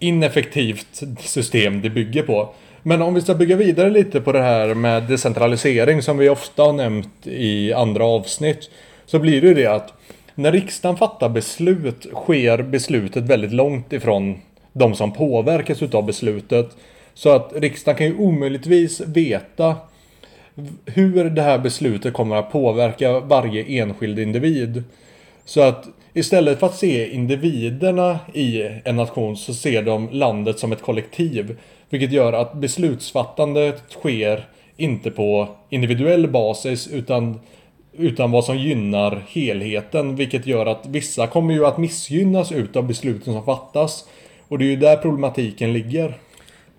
ineffektivt 0.00 1.02
system 1.18 1.80
det 1.80 1.90
bygger 1.90 2.22
på. 2.22 2.54
Men 2.82 3.02
om 3.02 3.14
vi 3.14 3.20
ska 3.20 3.34
bygga 3.34 3.56
vidare 3.56 3.90
lite 3.90 4.20
på 4.20 4.32
det 4.32 4.42
här 4.42 4.74
med 4.74 5.02
decentralisering 5.02 6.02
som 6.02 6.18
vi 6.18 6.28
ofta 6.28 6.62
har 6.62 6.72
nämnt 6.72 7.26
i 7.26 7.72
andra 7.72 8.04
avsnitt. 8.04 8.70
Så 9.06 9.18
blir 9.18 9.40
det 9.40 9.48
ju 9.48 9.54
det 9.54 9.66
att 9.66 9.92
när 10.34 10.52
riksdagen 10.52 10.96
fattar 10.96 11.28
beslut 11.28 12.06
sker 12.14 12.62
beslutet 12.62 13.24
väldigt 13.24 13.52
långt 13.52 13.92
ifrån 13.92 14.40
de 14.72 14.94
som 14.94 15.12
påverkas 15.12 15.82
utav 15.82 16.06
beslutet. 16.06 16.76
Så 17.14 17.30
att 17.30 17.52
riksdagen 17.56 17.98
kan 17.98 18.06
ju 18.06 18.16
omöjligtvis 18.16 19.00
veta 19.00 19.76
hur 20.86 21.30
det 21.30 21.42
här 21.42 21.58
beslutet 21.58 22.12
kommer 22.12 22.36
att 22.36 22.52
påverka 22.52 23.20
varje 23.20 23.82
enskild 23.82 24.18
individ. 24.18 24.84
Så 25.50 25.60
att 25.60 25.88
istället 26.12 26.60
för 26.60 26.66
att 26.66 26.76
se 26.76 27.14
individerna 27.14 28.18
i 28.34 28.62
en 28.84 28.96
nation 28.96 29.36
så 29.36 29.54
ser 29.54 29.82
de 29.82 30.08
landet 30.12 30.58
som 30.58 30.72
ett 30.72 30.82
kollektiv. 30.82 31.58
Vilket 31.88 32.12
gör 32.12 32.32
att 32.32 32.54
beslutsfattandet 32.54 33.82
sker 33.90 34.44
inte 34.76 35.10
på 35.10 35.48
individuell 35.68 36.28
basis 36.28 36.88
utan 36.88 37.40
Utan 37.92 38.30
vad 38.30 38.44
som 38.44 38.58
gynnar 38.58 39.22
helheten. 39.28 40.16
Vilket 40.16 40.46
gör 40.46 40.66
att 40.66 40.86
vissa 40.86 41.26
kommer 41.26 41.54
ju 41.54 41.66
att 41.66 41.78
missgynnas 41.78 42.52
utav 42.52 42.86
besluten 42.86 43.32
som 43.32 43.44
fattas. 43.44 44.04
Och 44.48 44.58
det 44.58 44.64
är 44.64 44.70
ju 44.70 44.76
där 44.76 44.96
problematiken 44.96 45.72
ligger. 45.72 46.14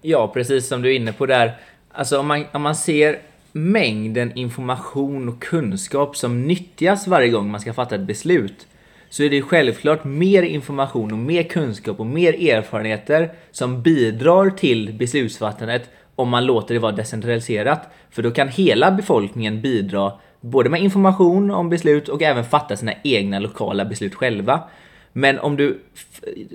Ja, 0.01 0.27
precis 0.27 0.67
som 0.67 0.81
du 0.81 0.91
är 0.91 0.95
inne 0.95 1.13
på 1.13 1.25
där. 1.25 1.51
Alltså 1.91 2.19
om 2.19 2.27
man, 2.27 2.45
om 2.51 2.61
man 2.61 2.75
ser 2.75 3.19
mängden 3.51 4.37
information 4.37 5.29
och 5.29 5.41
kunskap 5.41 6.17
som 6.17 6.47
nyttjas 6.47 7.07
varje 7.07 7.29
gång 7.29 7.51
man 7.51 7.61
ska 7.61 7.73
fatta 7.73 7.95
ett 7.95 8.01
beslut 8.01 8.67
så 9.09 9.23
är 9.23 9.29
det 9.29 9.41
självklart 9.41 10.03
mer 10.03 10.43
information 10.43 11.11
och 11.11 11.17
mer 11.17 11.43
kunskap 11.43 11.99
och 11.99 12.05
mer 12.05 12.49
erfarenheter 12.49 13.31
som 13.51 13.81
bidrar 13.81 14.49
till 14.49 14.93
beslutsfattandet 14.93 15.89
om 16.15 16.29
man 16.29 16.45
låter 16.45 16.73
det 16.73 16.79
vara 16.79 16.91
decentraliserat. 16.91 17.89
För 18.09 18.23
då 18.23 18.31
kan 18.31 18.47
hela 18.47 18.91
befolkningen 18.91 19.61
bidra 19.61 20.13
både 20.41 20.69
med 20.69 20.81
information 20.81 21.51
om 21.51 21.69
beslut 21.69 22.09
och 22.09 22.21
även 22.21 22.45
fatta 22.45 22.75
sina 22.75 22.93
egna 23.03 23.39
lokala 23.39 23.85
beslut 23.85 24.15
själva. 24.15 24.63
Men 25.13 25.39
om 25.39 25.57
du 25.57 25.79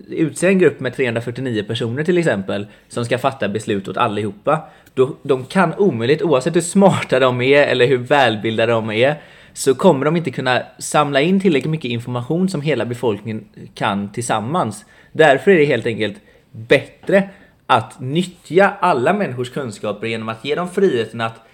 utser 0.09 0.49
en 0.49 0.59
grupp 0.59 0.81
med 0.81 0.95
349 0.95 1.65
personer 1.67 2.05
till 2.05 2.19
exempel 2.19 2.67
som 2.89 3.05
ska 3.05 3.19
fatta 3.19 3.49
beslut 3.49 3.89
åt 3.89 3.97
allihopa. 3.97 4.61
Då, 4.95 5.17
de 5.23 5.45
kan 5.45 5.75
omöjligt, 5.75 6.23
oavsett 6.23 6.57
hur 6.57 6.61
smarta 6.61 7.21
de 7.21 7.41
är 7.41 7.63
eller 7.63 7.87
hur 7.87 7.99
välbildade 7.99 8.73
de 8.73 8.91
är, 8.91 9.15
så 9.53 9.75
kommer 9.75 10.05
de 10.05 10.17
inte 10.17 10.31
kunna 10.31 10.63
samla 10.79 11.21
in 11.21 11.41
tillräckligt 11.41 11.71
mycket 11.71 11.91
information 11.91 12.49
som 12.49 12.61
hela 12.61 12.85
befolkningen 12.85 13.45
kan 13.75 14.13
tillsammans. 14.13 14.85
Därför 15.13 15.51
är 15.51 15.59
det 15.59 15.65
helt 15.65 15.87
enkelt 15.87 16.17
bättre 16.51 17.29
att 17.67 18.01
nyttja 18.01 18.73
alla 18.81 19.13
människors 19.13 19.51
kunskaper 19.51 20.07
genom 20.07 20.29
att 20.29 20.45
ge 20.45 20.55
dem 20.55 20.71
friheten 20.71 21.21
att 21.21 21.47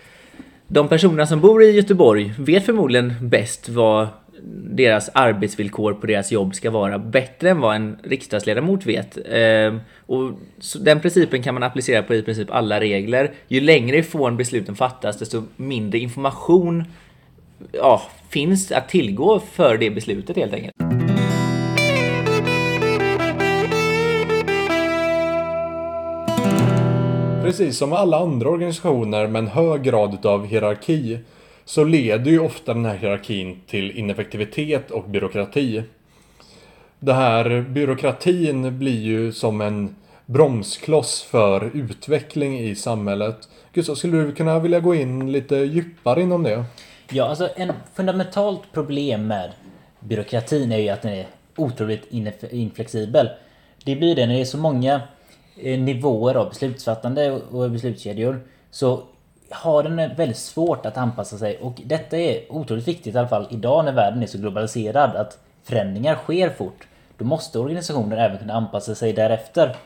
de 0.68 0.88
personerna 0.88 1.26
som 1.26 1.40
bor 1.40 1.62
i 1.62 1.70
Göteborg 1.70 2.34
vet 2.38 2.66
förmodligen 2.66 3.14
bäst 3.20 3.68
vad 3.68 4.08
deras 4.70 5.10
arbetsvillkor 5.14 5.94
på 5.94 6.06
deras 6.06 6.32
jobb 6.32 6.54
ska 6.54 6.70
vara 6.70 6.98
bättre 6.98 7.50
än 7.50 7.60
vad 7.60 7.76
en 7.76 7.96
riksdagsledamot 8.02 8.86
vet. 8.86 9.18
Ehm, 9.30 9.80
och 10.06 10.32
den 10.80 11.00
principen 11.00 11.42
kan 11.42 11.54
man 11.54 11.62
applicera 11.62 12.02
på 12.02 12.14
i 12.14 12.22
princip 12.22 12.50
alla 12.50 12.80
regler. 12.80 13.32
Ju 13.48 13.60
längre 13.60 13.98
ifrån 13.98 14.36
besluten 14.36 14.74
fattas, 14.74 15.18
desto 15.18 15.42
mindre 15.56 15.98
information 15.98 16.84
ja, 17.72 18.02
finns 18.30 18.72
att 18.72 18.88
tillgå 18.88 19.40
för 19.40 19.78
det 19.78 19.90
beslutet 19.90 20.36
helt 20.36 20.54
enkelt. 20.54 20.74
Precis 27.42 27.78
som 27.78 27.92
alla 27.92 28.18
andra 28.18 28.48
organisationer 28.48 29.26
med 29.26 29.38
en 29.38 29.48
hög 29.48 29.82
grad 29.82 30.26
av 30.26 30.46
hierarki 30.46 31.18
så 31.64 31.84
leder 31.84 32.30
ju 32.30 32.38
ofta 32.38 32.74
den 32.74 32.84
här 32.84 32.96
hierarkin 32.96 33.60
till 33.66 33.90
ineffektivitet 33.90 34.90
och 34.90 35.04
byråkrati. 35.04 35.82
Det 36.98 37.12
här 37.12 37.60
byråkratin 37.60 38.78
blir 38.78 39.00
ju 39.00 39.32
som 39.32 39.60
en 39.60 39.96
bromskloss 40.26 41.22
för 41.22 41.70
utveckling 41.74 42.60
i 42.60 42.74
samhället. 42.74 43.48
Gustav, 43.72 43.94
skulle 43.94 44.18
du 44.18 44.32
kunna 44.32 44.58
vilja 44.58 44.80
gå 44.80 44.94
in 44.94 45.32
lite 45.32 45.56
djupare 45.56 46.22
inom 46.22 46.42
det? 46.42 46.64
Ja, 47.10 47.24
alltså 47.24 47.48
en 47.56 47.72
fundamentalt 47.94 48.72
problem 48.72 49.26
med 49.26 49.50
byråkratin 50.00 50.72
är 50.72 50.78
ju 50.78 50.88
att 50.88 51.02
den 51.02 51.12
är 51.12 51.26
otroligt 51.56 52.12
inflexibel. 52.50 53.28
Det 53.84 53.96
blir 53.96 54.14
det 54.14 54.26
när 54.26 54.34
det 54.34 54.40
är 54.40 54.44
så 54.44 54.58
många 54.58 55.00
eh, 55.56 55.78
nivåer 55.80 56.34
av 56.34 56.48
beslutsfattande 56.48 57.32
och 57.32 57.70
beslutskedjor. 57.70 58.40
Så 58.70 59.02
har 59.52 59.82
den 59.82 59.96
väldigt 59.96 60.36
svårt 60.36 60.86
att 60.86 60.96
anpassa 60.96 61.38
sig 61.38 61.56
och 61.56 61.80
detta 61.84 62.18
är 62.18 62.52
otroligt 62.52 62.88
viktigt 62.88 63.14
i 63.14 63.18
alla 63.18 63.28
fall 63.28 63.46
idag 63.50 63.84
när 63.84 63.92
världen 63.92 64.22
är 64.22 64.26
så 64.26 64.38
globaliserad 64.38 65.16
att 65.16 65.38
förändringar 65.64 66.14
sker 66.14 66.50
fort. 66.50 66.86
Då 67.18 67.24
måste 67.24 67.58
organisationer 67.58 68.16
även 68.16 68.38
kunna 68.38 68.54
anpassa 68.54 68.94
sig 68.94 69.12
därefter. 69.12 69.76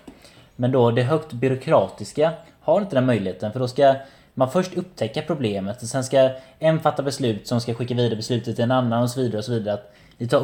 Men 0.56 0.72
då 0.72 0.90
det 0.90 1.02
högt 1.02 1.32
byråkratiska 1.32 2.32
har 2.60 2.80
inte 2.80 2.96
den 2.96 3.06
möjligheten 3.06 3.52
för 3.52 3.60
då 3.60 3.68
ska 3.68 3.94
man 4.34 4.50
först 4.50 4.74
upptäcka 4.74 5.22
problemet 5.22 5.82
och 5.82 5.88
sen 5.88 6.04
ska 6.04 6.30
en 6.58 6.80
fatta 6.80 7.02
beslut 7.02 7.46
som 7.46 7.60
ska 7.60 7.74
skicka 7.74 7.94
vidare 7.94 8.16
beslutet 8.16 8.54
till 8.56 8.64
en 8.64 8.70
annan 8.70 9.02
och 9.02 9.10
så 9.10 9.20
vidare 9.20 9.38
och 9.38 9.44
så 9.44 9.52
vidare. 9.52 9.80
Det 10.18 10.26
tar 10.26 10.40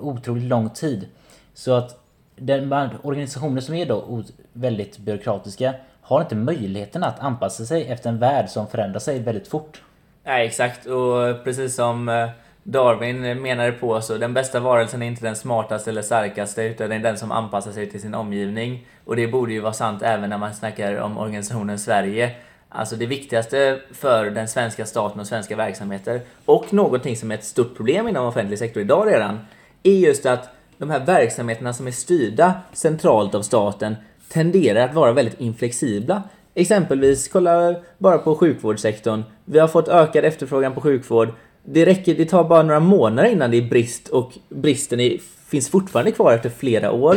otroligt 0.00 0.44
lång 0.44 0.70
tid. 0.70 1.08
Så 1.54 1.72
att 1.72 2.00
den 2.36 2.72
organisationer 3.02 3.60
som 3.60 3.74
är 3.74 3.86
då 3.86 4.22
väldigt 4.52 4.98
byråkratiska 4.98 5.74
har 6.04 6.20
inte 6.20 6.34
möjligheten 6.34 7.04
att 7.04 7.20
anpassa 7.20 7.64
sig 7.64 7.88
efter 7.88 8.10
en 8.10 8.18
värld 8.18 8.48
som 8.48 8.66
förändrar 8.66 9.00
sig 9.00 9.18
väldigt 9.18 9.48
fort. 9.48 9.82
Nej, 10.24 10.46
exakt. 10.46 10.86
Och 10.86 11.44
precis 11.44 11.74
som 11.74 12.08
eh, 12.08 12.28
Darwin 12.62 13.42
menade 13.42 13.72
på 13.72 14.00
så 14.00 14.16
den 14.16 14.34
bästa 14.34 14.60
varelsen 14.60 15.02
är 15.02 15.06
inte 15.06 15.24
den 15.24 15.36
smartaste 15.36 15.90
eller 15.90 16.02
starkaste 16.02 16.62
utan 16.62 16.88
det 16.88 16.94
är 16.94 16.98
den 16.98 17.18
som 17.18 17.32
anpassar 17.32 17.72
sig 17.72 17.90
till 17.90 18.00
sin 18.00 18.14
omgivning. 18.14 18.86
Och 19.04 19.16
det 19.16 19.26
borde 19.26 19.52
ju 19.52 19.60
vara 19.60 19.72
sant 19.72 20.02
även 20.02 20.30
när 20.30 20.38
man 20.38 20.54
snackar 20.54 20.96
om 20.96 21.18
organisationen 21.18 21.78
Sverige. 21.78 22.30
Alltså 22.68 22.96
det 22.96 23.06
viktigaste 23.06 23.80
för 23.92 24.30
den 24.30 24.48
svenska 24.48 24.86
staten 24.86 25.20
och 25.20 25.26
svenska 25.26 25.56
verksamheter 25.56 26.20
och 26.44 26.72
någonting 26.72 27.16
som 27.16 27.30
är 27.30 27.34
ett 27.34 27.44
stort 27.44 27.76
problem 27.76 28.08
inom 28.08 28.26
offentlig 28.26 28.58
sektor 28.58 28.82
idag 28.82 29.08
redan 29.08 29.38
är 29.82 29.98
just 29.98 30.26
att 30.26 30.48
de 30.78 30.90
här 30.90 31.00
verksamheterna 31.00 31.72
som 31.72 31.86
är 31.86 31.90
styrda 31.90 32.54
centralt 32.72 33.34
av 33.34 33.42
staten 33.42 33.96
tenderar 34.28 34.88
att 34.88 34.94
vara 34.94 35.12
väldigt 35.12 35.40
inflexibla. 35.40 36.22
Exempelvis, 36.54 37.28
kolla 37.28 37.76
bara 37.98 38.18
på 38.18 38.34
sjukvårdssektorn. 38.34 39.22
Vi 39.44 39.58
har 39.58 39.68
fått 39.68 39.88
ökad 39.88 40.24
efterfrågan 40.24 40.74
på 40.74 40.80
sjukvård. 40.80 41.28
Det, 41.64 41.86
räcker, 41.86 42.14
det 42.14 42.24
tar 42.24 42.44
bara 42.44 42.62
några 42.62 42.80
månader 42.80 43.28
innan 43.28 43.50
det 43.50 43.56
är 43.56 43.68
brist 43.68 44.08
och 44.08 44.32
bristen 44.48 45.00
är, 45.00 45.18
finns 45.46 45.68
fortfarande 45.68 46.12
kvar 46.12 46.32
efter 46.32 46.50
flera 46.50 46.92
år. 46.92 47.16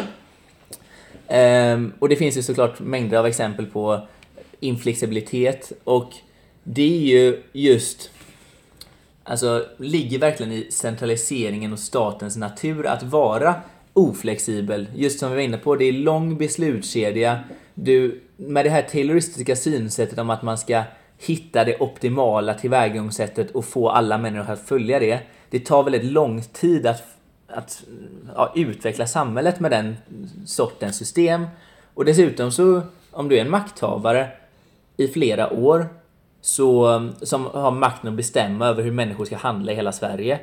Ehm, 1.28 1.94
och 2.00 2.10
det 2.10 2.16
finns 2.16 2.38
ju 2.38 2.42
såklart 2.42 2.80
mängder 2.80 3.18
av 3.18 3.26
exempel 3.26 3.66
på 3.66 4.08
inflexibilitet 4.60 5.72
och 5.84 6.14
det 6.64 6.82
är 6.82 7.02
ju 7.02 7.44
just 7.54 8.12
Alltså 9.30 9.66
ligger 9.78 10.20
verkligen 10.20 10.52
i 10.52 10.72
centraliseringen 10.72 11.74
och 11.74 11.80
statens 11.80 12.38
natur 12.38 12.86
att 12.86 13.04
vara 13.04 13.56
oflexibel. 13.98 14.88
Just 14.96 15.20
som 15.20 15.30
vi 15.30 15.36
var 15.36 15.42
inne 15.42 15.58
på, 15.58 15.76
det 15.76 15.86
är 15.86 15.92
lång 15.94 16.38
beslutskedja. 16.38 17.40
Du, 17.74 18.22
med 18.38 18.66
det 18.66 18.70
här 18.70 18.82
tayloristiska 18.82 19.56
synsättet 19.56 20.20
om 20.20 20.30
att 20.30 20.42
man 20.42 20.58
ska 20.58 20.84
hitta 21.18 21.64
det 21.64 21.82
optimala 21.82 22.54
tillvägagångssättet 22.54 23.52
och 23.52 23.66
få 23.66 23.90
alla 23.90 24.18
människor 24.18 24.54
att 24.54 24.68
följa 24.68 25.00
det. 25.00 25.20
Det 25.50 25.60
tar 25.60 25.84
väldigt 25.84 26.04
lång 26.04 26.42
tid 26.42 26.88
att, 26.88 27.04
att 27.48 27.84
ja, 28.36 28.54
utveckla 28.56 29.08
samhället 29.08 29.60
med 29.60 29.72
den 29.72 29.98
sortens 30.46 30.98
system. 30.98 31.48
Och 31.94 32.06
dessutom 32.06 32.52
så, 32.52 32.82
om 33.12 33.30
du 33.30 33.38
är 33.38 33.42
en 33.42 33.50
makthavare 33.50 34.28
i 34.98 35.08
flera 35.08 35.54
år 35.54 35.88
så, 36.42 37.10
som 37.22 37.46
har 37.46 37.72
makten 37.72 38.10
att 38.10 38.18
bestämma 38.18 38.68
över 38.68 38.84
hur 38.84 38.92
människor 38.92 39.26
ska 39.26 39.38
handla 39.38 39.72
i 39.72 39.76
hela 39.76 39.92
Sverige 39.92 40.40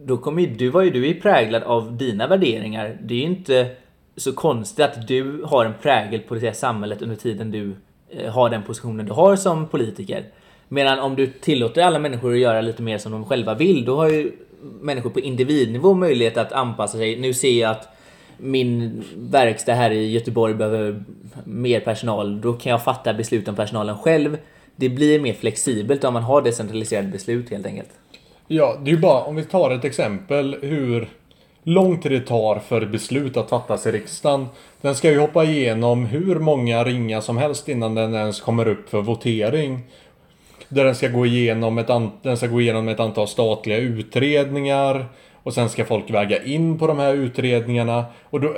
då 0.00 0.16
kommer 0.16 0.42
ju, 0.42 0.48
du 0.48 0.68
var 0.68 0.82
ju 0.82 0.90
du 0.90 1.08
är 1.08 1.14
präglad 1.14 1.62
av 1.62 1.96
dina 1.96 2.26
värderingar. 2.26 2.98
Det 3.02 3.14
är 3.14 3.18
ju 3.18 3.24
inte 3.24 3.70
så 4.16 4.32
konstigt 4.32 4.84
att 4.84 5.08
du 5.08 5.42
har 5.44 5.64
en 5.64 5.74
prägel 5.82 6.20
på 6.20 6.34
det 6.34 6.40
här 6.40 6.52
samhället 6.52 7.02
under 7.02 7.16
tiden 7.16 7.50
du 7.50 7.76
eh, 8.10 8.32
har 8.32 8.50
den 8.50 8.62
positionen 8.62 9.06
du 9.06 9.12
har 9.12 9.36
som 9.36 9.66
politiker. 9.66 10.24
Medan 10.68 10.98
om 10.98 11.16
du 11.16 11.26
tillåter 11.26 11.82
alla 11.82 11.98
människor 11.98 12.32
att 12.32 12.38
göra 12.38 12.60
lite 12.60 12.82
mer 12.82 12.98
som 12.98 13.12
de 13.12 13.24
själva 13.24 13.54
vill, 13.54 13.84
då 13.84 13.96
har 13.96 14.08
ju 14.08 14.32
människor 14.80 15.10
på 15.10 15.20
individnivå 15.20 15.94
möjlighet 15.94 16.36
att 16.36 16.52
anpassa 16.52 16.98
sig. 16.98 17.20
Nu 17.20 17.34
ser 17.34 17.60
jag 17.60 17.70
att 17.70 17.88
min 18.36 19.04
verkstad 19.16 19.74
här 19.74 19.90
i 19.90 20.10
Göteborg 20.10 20.54
behöver 20.54 21.04
mer 21.44 21.80
personal. 21.80 22.40
Då 22.40 22.52
kan 22.52 22.72
jag 22.72 22.84
fatta 22.84 23.14
beslut 23.14 23.48
om 23.48 23.56
personalen 23.56 23.98
själv. 23.98 24.38
Det 24.76 24.88
blir 24.88 25.20
mer 25.20 25.32
flexibelt 25.32 26.04
om 26.04 26.14
man 26.14 26.22
har 26.22 26.42
decentraliserade 26.42 27.08
beslut 27.08 27.50
helt 27.50 27.66
enkelt. 27.66 27.90
Ja, 28.50 28.76
det 28.82 28.90
är 28.90 28.94
ju 28.94 29.00
bara 29.00 29.22
om 29.22 29.36
vi 29.36 29.44
tar 29.44 29.70
ett 29.70 29.84
exempel 29.84 30.56
hur 30.62 31.08
lång 31.62 32.00
tid 32.00 32.12
det 32.12 32.20
tar 32.20 32.58
för 32.58 32.86
beslut 32.86 33.36
att 33.36 33.50
fattas 33.50 33.86
i 33.86 33.92
riksdagen. 33.92 34.46
Den 34.80 34.94
ska 34.94 35.10
ju 35.10 35.18
hoppa 35.18 35.44
igenom 35.44 36.04
hur 36.04 36.38
många 36.38 36.84
ringar 36.84 37.20
som 37.20 37.36
helst 37.36 37.68
innan 37.68 37.94
den 37.94 38.14
ens 38.14 38.40
kommer 38.40 38.68
upp 38.68 38.88
för 38.90 39.02
votering. 39.02 39.80
Där 40.68 40.84
den 40.84 40.94
ska 40.94 41.08
gå 41.08 41.26
igenom 41.26 41.78
ett, 41.78 41.90
den 42.22 42.36
ska 42.36 42.46
gå 42.46 42.60
igenom 42.60 42.88
ett 42.88 43.00
antal 43.00 43.28
statliga 43.28 43.78
utredningar. 43.78 45.06
Och 45.42 45.54
sen 45.54 45.68
ska 45.68 45.84
folk 45.84 46.10
väga 46.10 46.42
in 46.44 46.78
på 46.78 46.86
de 46.86 46.98
här 46.98 47.14
utredningarna. 47.14 48.04
Och 48.22 48.40
då, 48.40 48.56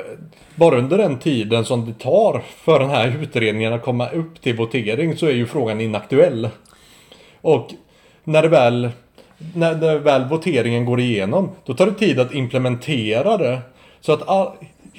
bara 0.55 0.79
under 0.79 0.99
den 0.99 1.19
tiden 1.19 1.65
som 1.65 1.87
det 1.87 1.99
tar 1.99 2.43
för 2.57 2.81
den 2.81 2.91
här 2.91 3.17
utredningen 3.23 3.73
att 3.73 3.83
komma 3.83 4.09
upp 4.09 4.41
till 4.41 4.57
votering 4.57 5.17
så 5.17 5.27
är 5.27 5.33
ju 5.33 5.47
frågan 5.47 5.81
inaktuell. 5.81 6.49
Och 7.41 7.71
när 8.25 8.43
det 8.43 8.49
väl 8.49 8.91
när, 9.55 9.77
när 9.77 9.99
väl 9.99 10.25
voteringen 10.25 10.85
går 10.85 11.01
igenom, 11.01 11.51
då 11.65 11.75
tar 11.75 11.87
det 11.87 11.95
tid 11.95 12.21
att 12.21 12.35
implementera 12.35 13.37
det. 13.37 13.59
Så 14.01 14.13
att 14.13 14.29
all, 14.29 14.53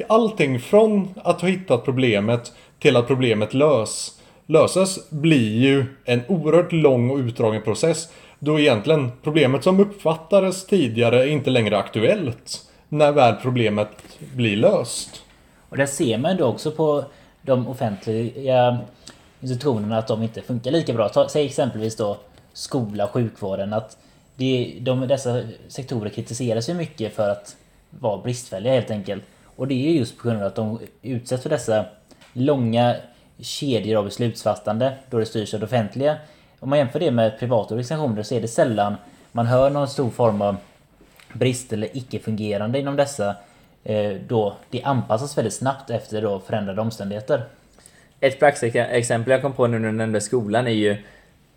allting 0.07 0.59
från 0.59 1.13
att 1.23 1.41
ha 1.41 1.47
hittat 1.47 1.85
problemet 1.85 2.51
till 2.79 2.95
att 2.95 3.07
problemet 3.07 3.53
lös, 3.53 4.19
löses 4.45 5.09
blir 5.09 5.59
ju 5.61 5.85
en 6.05 6.21
oerhört 6.27 6.71
lång 6.71 7.09
och 7.09 7.17
utdragen 7.17 7.61
process. 7.61 8.09
Då 8.39 8.59
egentligen 8.59 9.11
problemet 9.23 9.63
som 9.63 9.79
uppfattades 9.79 10.65
tidigare 10.65 11.23
är 11.23 11.27
inte 11.27 11.49
längre 11.49 11.77
aktuellt. 11.77 12.61
När 12.89 13.11
väl 13.11 13.35
problemet 13.35 13.89
blir 14.35 14.57
löst. 14.57 15.23
Och 15.69 15.77
där 15.77 15.85
ser 15.85 16.17
man 16.17 16.37
då 16.37 16.45
också 16.45 16.71
på 16.71 17.05
de 17.41 17.67
offentliga 17.67 18.77
institutionerna 19.41 19.97
att 19.97 20.07
de 20.07 20.23
inte 20.23 20.41
funkar 20.41 20.71
lika 20.71 20.93
bra. 20.93 21.09
Ta, 21.09 21.29
säg 21.29 21.45
exempelvis 21.45 21.95
då 21.95 22.17
skola, 22.53 23.07
sjukvården. 23.07 23.73
Att 23.73 23.97
det, 24.41 24.77
de, 24.81 25.07
dessa 25.07 25.43
sektorer 25.67 26.09
kritiseras 26.09 26.69
ju 26.69 26.73
mycket 26.73 27.13
för 27.13 27.29
att 27.29 27.55
vara 27.89 28.21
bristfälliga 28.21 28.73
helt 28.73 28.91
enkelt. 28.91 29.23
Och 29.55 29.67
det 29.67 29.87
är 29.87 29.91
just 29.91 30.17
på 30.17 30.27
grund 30.27 30.41
av 30.41 30.47
att 30.47 30.55
de 30.55 30.79
utsätts 31.01 31.43
för 31.43 31.49
dessa 31.49 31.85
långa 32.33 32.95
kedjor 33.39 33.97
av 33.97 34.05
beslutsfattande 34.05 34.93
då 35.09 35.19
det 35.19 35.25
styrs 35.25 35.53
av 35.53 35.59
det 35.59 35.65
offentliga. 35.65 36.17
Om 36.59 36.69
man 36.69 36.79
jämför 36.79 36.99
det 36.99 37.11
med 37.11 37.39
privata 37.39 37.73
organisationer 37.73 38.23
så 38.23 38.35
är 38.35 38.41
det 38.41 38.47
sällan 38.47 38.95
man 39.31 39.45
hör 39.45 39.69
någon 39.69 39.87
stor 39.87 40.09
form 40.09 40.41
av 40.41 40.57
brist 41.33 41.73
eller 41.73 41.97
icke-fungerande 41.97 42.79
inom 42.79 42.95
dessa 42.95 43.35
eh, 43.83 44.11
då 44.27 44.55
det 44.69 44.83
anpassas 44.83 45.37
väldigt 45.37 45.53
snabbt 45.53 45.89
efter 45.89 46.21
då 46.21 46.39
förändrade 46.39 46.81
omständigheter. 46.81 47.43
Ett 48.19 48.39
praktexempel 48.39 49.31
jag 49.31 49.41
kom 49.41 49.53
på 49.53 49.67
nu 49.67 49.79
när 49.79 49.87
du 49.87 49.97
nämnde 49.97 50.21
skolan 50.21 50.67
är 50.67 50.71
ju 50.71 50.97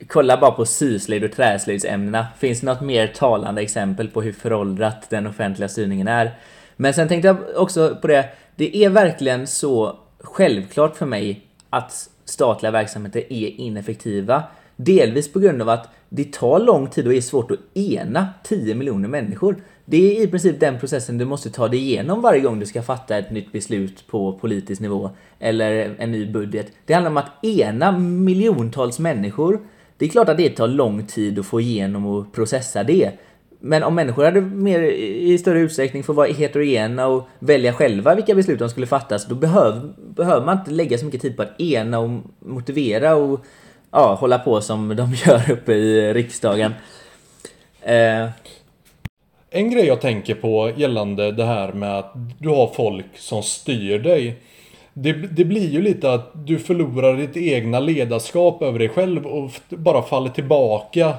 Kolla 0.09 0.37
bara 0.37 0.51
på 0.51 0.67
syslöjd 0.67 1.25
och 1.25 1.33
träslöjdsämnena. 1.33 2.27
Finns 2.39 2.61
det 2.61 2.67
något 2.67 2.81
mer 2.81 3.07
talande 3.07 3.63
exempel 3.63 4.09
på 4.09 4.23
hur 4.23 4.33
föråldrat 4.33 5.11
den 5.11 5.27
offentliga 5.27 5.69
styrningen 5.69 6.09
är? 6.09 6.39
Men 6.77 6.95
sen 6.95 7.09
tänkte 7.09 7.29
jag 7.29 7.39
också 7.57 7.97
på 8.01 8.07
det, 8.07 8.29
det 8.57 8.85
är 8.85 8.91
verkligen 8.91 9.47
så 9.47 9.99
självklart 10.21 10.97
för 10.97 11.07
mig 11.07 11.47
att 11.71 12.09
statliga 12.25 12.71
verksamheter 12.71 13.33
är 13.33 13.61
ineffektiva. 13.61 14.43
Delvis 14.77 15.33
på 15.33 15.39
grund 15.39 15.63
av 15.63 15.69
att 15.69 15.89
det 16.09 16.33
tar 16.33 16.59
lång 16.59 16.87
tid 16.87 17.07
och 17.07 17.15
är 17.15 17.21
svårt 17.21 17.51
att 17.51 17.77
ena 17.77 18.29
10 18.45 18.75
miljoner 18.75 19.09
människor. 19.09 19.63
Det 19.85 20.19
är 20.19 20.23
i 20.23 20.27
princip 20.27 20.61
den 20.61 20.79
processen 20.79 21.19
du 21.19 21.25
måste 21.25 21.51
ta 21.51 21.69
dig 21.69 21.79
igenom 21.79 22.23
varje 22.23 22.41
gång 22.41 22.61
du 22.61 22.67
ska 22.67 22.83
fatta 22.83 23.19
ett 23.19 23.31
nytt 23.31 23.53
beslut 23.53 24.07
på 24.07 24.39
politisk 24.39 24.81
nivå 24.81 25.11
eller 25.39 25.95
en 25.99 26.13
ny 26.13 26.27
budget. 26.27 26.73
Det 26.87 26.95
handlar 26.95 27.11
om 27.11 27.17
att 27.17 27.45
ena 27.45 27.99
miljontals 27.99 28.99
människor. 28.99 29.61
Det 29.99 30.05
är 30.05 30.09
klart 30.09 30.29
att 30.29 30.37
det 30.37 30.51
tar 30.51 30.69
lång 30.69 31.07
tid 31.07 31.39
att 31.39 31.47
få 31.47 31.61
igenom 31.61 32.07
och 32.07 32.33
processa 32.33 32.85
det. 32.85 33.11
Men 33.61 33.83
om 33.83 33.95
människor 33.95 34.25
hade 34.25 34.41
mer 34.41 34.81
i 34.81 35.39
större 35.39 35.61
utsträckning 35.61 36.03
fått 36.03 36.17
vara 36.17 36.27
heterogena 36.27 37.07
och 37.07 37.29
välja 37.39 37.73
själva 37.73 38.15
vilka 38.15 38.35
beslut 38.35 38.59
de 38.59 38.69
skulle 38.69 38.87
fattas, 38.87 39.27
då 39.27 39.35
behöver, 39.35 39.93
behöver 39.97 40.47
man 40.47 40.59
inte 40.59 40.71
lägga 40.71 40.99
så 40.99 41.05
mycket 41.05 41.23
tid 41.23 41.37
på 41.37 41.43
att 41.43 41.61
ena 41.61 41.99
och 41.99 42.11
motivera 42.39 43.15
och 43.15 43.45
ja, 43.91 44.15
hålla 44.15 44.39
på 44.39 44.61
som 44.61 44.97
de 44.97 45.15
gör 45.27 45.51
uppe 45.51 45.73
i 45.73 46.13
riksdagen. 46.13 46.75
Eh. 47.83 48.29
En 49.51 49.71
grej 49.71 49.87
jag 49.87 50.01
tänker 50.01 50.35
på 50.35 50.73
gällande 50.77 51.33
det 51.33 51.45
här 51.45 51.73
med 51.73 51.99
att 51.99 52.13
du 52.39 52.49
har 52.49 52.67
folk 52.67 53.07
som 53.19 53.43
styr 53.43 53.99
dig. 53.99 54.37
Det, 54.95 55.13
det 55.13 55.45
blir 55.45 55.69
ju 55.69 55.83
lite 55.83 56.13
att 56.13 56.31
du 56.47 56.59
förlorar 56.59 57.17
ditt 57.17 57.37
egna 57.37 57.81
ledarskap 57.81 58.63
över 58.63 58.79
dig 58.79 58.89
själv 58.89 59.27
och 59.27 59.51
bara 59.69 60.03
faller 60.03 60.31
tillbaka 60.31 61.15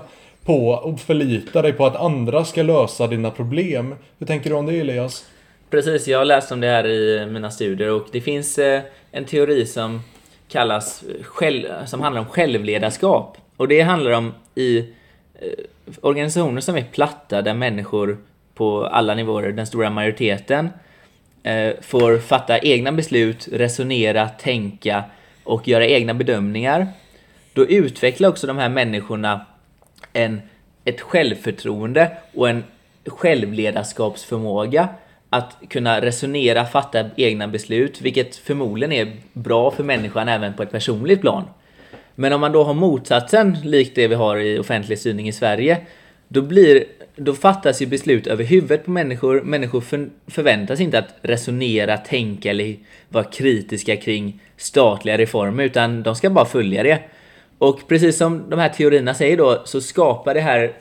på 0.46 0.70
och 0.70 1.00
förlitar 1.00 1.63
dig 1.63 1.74
på 1.74 1.86
att 1.86 1.96
andra 1.96 2.46
ska 2.46 2.63
lösa 2.63 3.08
dina 3.08 3.32
problem. 3.32 3.96
Hur 4.20 4.27
tänker 4.27 4.50
du 4.50 4.55
om 4.55 4.66
det 4.66 4.79
Elias? 4.79 5.25
Precis, 5.70 6.07
jag 6.07 6.18
har 6.18 6.25
läst 6.25 6.51
om 6.51 6.61
det 6.61 6.68
här 6.68 6.88
i 6.88 7.25
mina 7.25 7.51
studier 7.51 7.92
och 7.92 8.07
det 8.11 8.22
finns 8.22 8.57
eh, 8.57 8.81
en 9.11 9.25
teori 9.25 9.66
som 9.66 10.01
kallas 10.48 11.03
själv, 11.22 11.68
som 11.85 12.01
handlar 12.01 12.22
om 12.22 12.27
självledarskap. 12.27 13.38
Och 13.57 13.68
det 13.68 13.81
handlar 13.81 14.11
om 14.11 14.33
i 14.55 14.77
eh, 14.77 14.85
organisationer 16.01 16.61
som 16.61 16.75
är 16.75 16.83
platta 16.92 17.42
där 17.42 17.53
människor 17.53 18.18
på 18.53 18.85
alla 18.85 19.16
nivåer, 19.16 19.51
den 19.51 19.68
stora 19.68 19.90
majoriteten, 19.90 20.70
Eh, 21.46 21.74
får 21.81 22.18
fatta 22.18 22.60
egna 22.60 22.92
beslut, 22.92 23.48
resonera, 23.51 24.29
tänka 24.29 25.03
och 25.44 25.68
göra 25.68 25.86
egna 25.86 26.14
bedömningar. 26.14 26.88
Då 27.53 27.66
utvecklar 27.66 28.29
också 28.29 28.48
de 28.48 28.58
här 28.58 28.70
människorna 28.70 29.46
en, 30.14 30.42
ett 30.86 31.01
självförtroende 31.01 32.12
och 32.34 32.50
en 32.50 32.64
självledarskapsförmåga 33.05 34.90
att 35.29 35.58
kunna 35.70 36.01
resonera, 36.01 36.66
fatta 36.66 37.10
egna 37.16 37.48
beslut, 37.48 38.01
vilket 38.01 38.36
förmodligen 38.36 38.92
är 38.92 39.18
bra 39.34 39.72
för 39.72 39.84
människan 39.84 40.27
även 40.27 40.53
på 40.53 40.64
ett 40.64 40.72
personligt 40.72 41.22
plan. 41.22 41.44
Men 42.16 42.34
om 42.34 42.42
man 42.42 42.51
då 42.51 42.64
har 42.64 42.74
motsatsen, 42.74 43.58
likt 43.64 43.96
det 43.96 44.08
vi 44.08 44.16
har 44.16 44.38
i 44.38 44.60
offentlig 44.60 45.00
styrning 45.00 45.27
i 45.27 45.34
Sverige, 45.34 45.81
då, 46.27 46.42
blir, 46.42 46.84
då 47.16 47.34
fattas 47.34 47.82
ju 47.82 47.86
beslut 47.86 48.28
över 48.28 48.44
huvudet 48.44 48.86
på 48.86 48.92
människor. 48.92 49.42
Människor 49.42 49.82
för, 49.82 50.10
förväntas 50.28 50.80
inte 50.80 51.00
att 51.00 51.16
resonera, 51.22 51.98
tänka 51.98 52.50
eller 52.50 52.75
vara 53.10 53.24
kritiska 53.24 53.98
kring 53.98 54.42
statliga 54.58 55.18
reformer, 55.18 55.64
utan 55.64 56.04
de 56.04 56.16
ska 56.16 56.30
bara 56.30 56.46
följa 56.46 56.84
det. 56.84 57.00
Och 57.58 57.88
precis 57.88 58.18
som 58.18 58.50
de 58.50 58.60
här 58.60 58.70
teorierna 58.70 59.14
säger 59.14 59.38
då, 59.38 59.62
så 59.66 59.82
skapar 59.82 60.34
det 60.34 60.42
här 60.42 60.74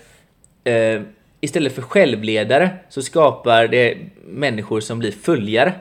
eh, 0.65 1.03
istället 1.41 1.75
för 1.75 1.83
självledare 1.83 2.71
så 2.89 3.03
skapar 3.03 3.69
det 3.69 3.99
människor 4.27 4.81
som 4.81 4.99
blir 4.99 5.13
följare. 5.13 5.73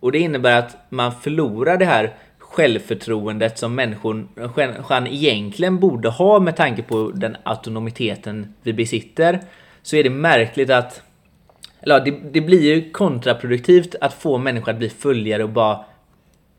Och 0.00 0.12
det 0.12 0.18
innebär 0.18 0.58
att 0.58 0.76
man 0.88 1.12
förlorar 1.12 1.76
det 1.76 1.84
här 1.84 2.14
självförtroendet 2.38 3.58
som 3.58 3.74
människan 3.74 5.06
egentligen 5.06 5.78
borde 5.78 6.08
ha 6.08 6.40
med 6.40 6.56
tanke 6.56 6.82
på 6.82 7.10
den 7.14 7.36
autonomiteten 7.42 8.54
vi 8.62 8.72
besitter. 8.72 9.40
Så 9.82 9.96
är 9.96 10.04
det 10.04 10.10
märkligt 10.10 10.70
att 10.70 11.02
eller 11.82 12.04
det, 12.04 12.10
det 12.10 12.40
blir 12.40 12.62
ju 12.62 12.90
kontraproduktivt 12.90 13.94
att 14.00 14.14
få 14.14 14.38
människor 14.38 14.72
att 14.72 14.78
bli 14.78 14.90
följare 14.90 15.44
och 15.44 15.50
bara 15.50 15.84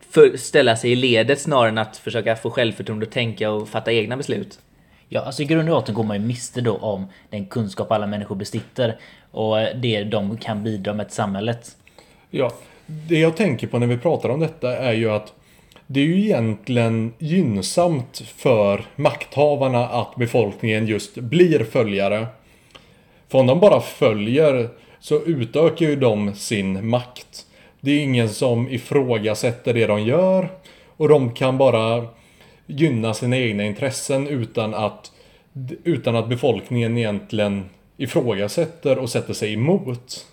för, 0.09 0.37
ställa 0.37 0.75
sig 0.75 0.91
i 0.91 0.95
ledet 0.95 1.39
snarare 1.39 1.69
än 1.69 1.77
att 1.77 1.97
försöka 1.97 2.35
få 2.35 2.49
självförtroende 2.49 3.05
och 3.05 3.11
tänka 3.11 3.51
och 3.51 3.69
fatta 3.69 3.91
egna 3.91 4.17
beslut. 4.17 4.59
Ja, 5.09 5.21
alltså 5.21 5.41
i 5.41 5.45
grund 5.45 5.69
och 5.69 5.75
botten 5.75 5.95
går 5.95 6.03
man 6.03 6.21
ju 6.21 6.27
miste 6.27 6.61
då 6.61 6.77
om 6.77 7.07
den 7.29 7.45
kunskap 7.45 7.91
alla 7.91 8.07
människor 8.07 8.35
besitter 8.35 8.97
och 9.31 9.57
det 9.75 10.03
de 10.03 10.37
kan 10.37 10.63
bidra 10.63 10.93
med 10.93 11.07
till 11.07 11.15
samhället. 11.15 11.75
Ja, 12.29 12.51
det 12.85 13.19
jag 13.19 13.37
tänker 13.37 13.67
på 13.67 13.79
när 13.79 13.87
vi 13.87 13.97
pratar 13.97 14.29
om 14.29 14.39
detta 14.39 14.77
är 14.77 14.93
ju 14.93 15.11
att 15.11 15.33
det 15.87 15.99
är 15.99 16.05
ju 16.05 16.19
egentligen 16.19 17.13
gynnsamt 17.17 18.23
för 18.35 18.85
makthavarna 18.95 19.87
att 19.87 20.15
befolkningen 20.15 20.87
just 20.87 21.15
blir 21.15 21.63
följare. 21.63 22.27
För 23.31 23.39
om 23.39 23.47
de 23.47 23.59
bara 23.59 23.81
följer 23.81 24.69
så 24.99 25.23
utökar 25.25 25.85
ju 25.85 25.95
de 25.95 26.35
sin 26.35 26.89
makt. 26.89 27.45
Det 27.81 27.91
är 27.91 27.99
ingen 27.99 28.29
som 28.29 28.69
ifrågasätter 28.69 29.73
det 29.73 29.87
de 29.87 30.03
gör 30.03 30.49
och 30.97 31.09
de 31.09 31.33
kan 31.33 31.57
bara 31.57 32.07
gynna 32.65 33.13
sina 33.13 33.37
egna 33.37 33.63
intressen 33.63 34.27
utan 34.27 34.73
att, 34.73 35.11
utan 35.83 36.15
att 36.15 36.29
befolkningen 36.29 36.97
egentligen 36.97 37.69
ifrågasätter 37.97 38.97
och 38.97 39.09
sätter 39.09 39.33
sig 39.33 39.53
emot. 39.53 40.25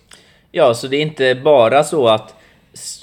Ja, 0.52 0.74
så 0.74 0.86
det 0.86 0.96
är 0.96 1.02
inte 1.02 1.34
bara 1.34 1.84
så 1.84 2.08
att 2.08 2.34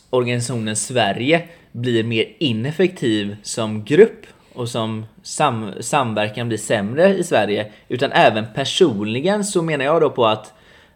organisationen 0.10 0.76
Sverige 0.76 1.44
blir 1.72 2.04
mer 2.04 2.36
ineffektiv 2.40 3.36
som 3.44 3.84
grupp 3.84 4.26
och 4.56 4.70
som 4.70 5.06
sam 5.24 5.72
samverkan 5.80 6.48
blir 6.48 6.58
sämre 6.58 7.18
i 7.18 7.24
Sverige, 7.24 7.72
utan 7.88 8.12
även 8.12 8.46
personligen 8.56 9.44
så 9.44 9.62
menar 9.62 9.86
jag 9.86 10.02
då 10.02 10.10
på 10.10 10.26
att 10.26 10.54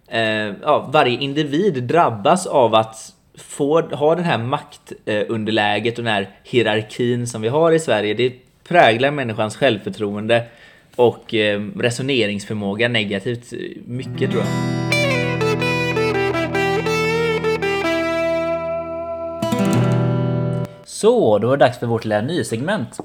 eh, 0.07 0.21
ja, 0.61 0.89
varje 0.93 1.19
individ 1.19 1.83
drabbas 1.83 2.47
av 2.47 2.75
att 2.75 3.13
få 3.37 3.81
ha 3.81 4.15
den 4.15 4.25
här 4.25 4.37
maktunderläget 4.37 5.97
och 5.97 6.03
den 6.03 6.13
här 6.13 6.29
hierarkin 6.43 7.27
som 7.27 7.41
vi 7.41 7.47
har 7.47 7.71
i 7.71 7.79
Sverige. 7.79 8.13
Det 8.13 8.33
präglar 8.67 9.11
människans 9.11 9.55
självförtroende 9.57 10.43
och 10.95 11.33
eh, 11.33 11.61
resoneringsförmåga 11.75 12.87
negativt 12.87 13.53
mycket 13.85 14.31
tror 14.31 14.43
jag. 14.43 14.79
Så, 20.85 21.39
då 21.39 21.47
var 21.47 21.57
det 21.57 21.65
dags 21.65 21.79
för 21.79 21.87
vårt 21.87 22.05
lilla 22.05 22.21
nysegment. 22.21 22.99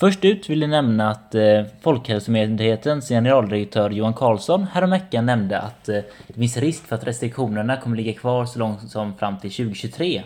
Först 0.00 0.24
ut 0.24 0.50
vill 0.50 0.60
jag 0.60 0.70
nämna 0.70 1.10
att 1.10 1.34
eh, 1.34 1.62
Folkhälsomyndighetens 1.80 3.08
generaldirektör 3.08 3.90
Johan 3.90 4.14
Carlsson 4.14 4.66
häromveckan 4.72 5.26
nämnde 5.26 5.58
att 5.58 5.88
eh, 5.88 6.00
det 6.26 6.34
finns 6.34 6.56
risk 6.56 6.86
för 6.86 6.96
att 6.96 7.06
restriktionerna 7.06 7.76
kommer 7.76 7.96
ligga 7.96 8.12
kvar 8.12 8.46
så 8.46 8.58
långt 8.58 8.90
som 8.90 9.14
fram 9.16 9.38
till 9.38 9.50
2023. 9.50 10.22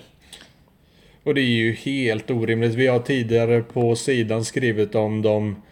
Och 1.23 1.35
det 1.35 1.41
är 1.41 1.45
ju 1.45 1.73
helt 1.73 2.31
orimligt. 2.31 2.75
Vi 2.75 2.87
har 2.87 2.99
tidigare 2.99 3.61
på 3.61 3.97
sidan 3.97 4.45
skrivit 4.45 4.95
om 4.95 5.23
de 5.23 5.63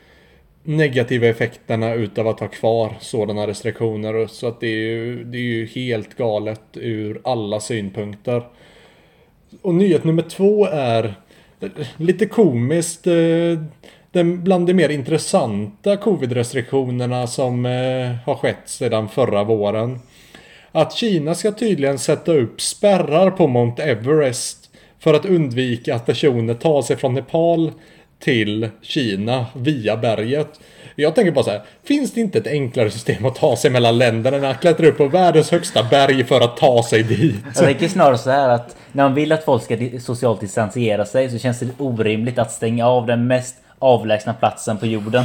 negativa 0.63 1.27
effekterna 1.27 1.95
utav 1.95 2.29
att 2.29 2.41
ha 2.41 2.49
kvar 2.49 2.97
sådana 3.01 3.47
restriktioner. 3.47 4.27
Så 4.27 4.49
att 4.49 4.61
det 4.61 4.67
är 4.67 4.95
ju, 4.95 5.25
det 5.25 5.39
är 5.39 5.43
ju 5.43 5.67
helt 5.67 6.17
galet 6.17 6.63
ur 6.73 7.21
alla 7.25 7.61
synpunkter. 7.61 8.43
Och 9.63 9.75
nyhet 9.75 10.05
nummer 10.05 10.23
två 10.23 10.67
är 10.67 11.15
lite 11.97 12.27
komiskt. 12.27 13.07
Eh, 13.07 13.15
den, 14.13 14.45
bland 14.45 14.67
de 14.67 14.75
mer 14.75 14.89
intressanta 14.89 15.97
covid-restriktionerna 15.97 17.27
som 17.27 17.67
eh, 17.67 18.17
har 18.27 18.35
skett 18.35 18.63
sedan 18.65 19.09
förra 19.09 19.45
våren. 19.45 19.99
Att 20.73 20.93
Kina 20.93 21.35
ska 21.35 21.53
tydligen 21.53 21.99
sätta 21.99 22.33
upp 22.33 22.61
spärrar 22.61 23.31
på 23.31 23.47
Mount 23.47 23.83
Everest 23.83 24.71
för 24.99 25.15
att 25.15 25.25
undvika 25.25 25.95
att 25.95 26.07
personer 26.07 26.55
tar 26.55 26.83
sig 26.83 26.97
från 26.97 27.15
Nepal 27.15 27.73
till 28.21 28.69
Kina 28.83 29.47
via 29.55 29.97
berget. 29.97 30.61
Jag 30.97 31.15
tänker 31.15 31.33
bara 31.33 31.45
så 31.45 31.51
här, 31.51 31.63
finns 31.85 32.13
det 32.13 32.21
inte 32.21 32.39
ett 32.39 32.47
enklare 32.47 32.91
system 32.91 33.27
att 33.27 33.35
ta 33.35 33.57
sig 33.57 33.71
mellan 33.71 33.99
länderna 33.99 34.37
än 34.37 34.45
att 34.45 34.61
klättra 34.61 34.87
upp 34.87 34.99
på 34.99 35.09
världens 35.09 35.51
högsta 35.51 35.83
berg 35.83 36.25
för 36.25 36.41
att 36.41 36.57
ta 36.57 36.83
sig 36.83 37.03
dit? 37.03 37.37
Jag 37.45 37.65
tänker 37.65 37.89
snarare 37.89 38.19
så 38.19 38.31
här 38.31 38.49
att 38.49 38.77
när 38.93 39.05
man 39.05 39.15
vill 39.15 39.33
att 39.33 39.45
folk 39.45 39.63
ska 39.63 39.77
socialt 40.01 40.41
distansiera 40.41 41.05
sig 41.05 41.31
så 41.31 41.39
känns 41.39 41.61
det 41.61 41.69
orimligt 41.79 42.39
att 42.39 42.53
stänga 42.53 42.87
av 42.87 43.07
den 43.07 43.27
mest 43.27 43.57
avlägsna 43.79 44.35
platsen 44.35 44.79
på 44.79 44.87
jorden. 44.87 45.25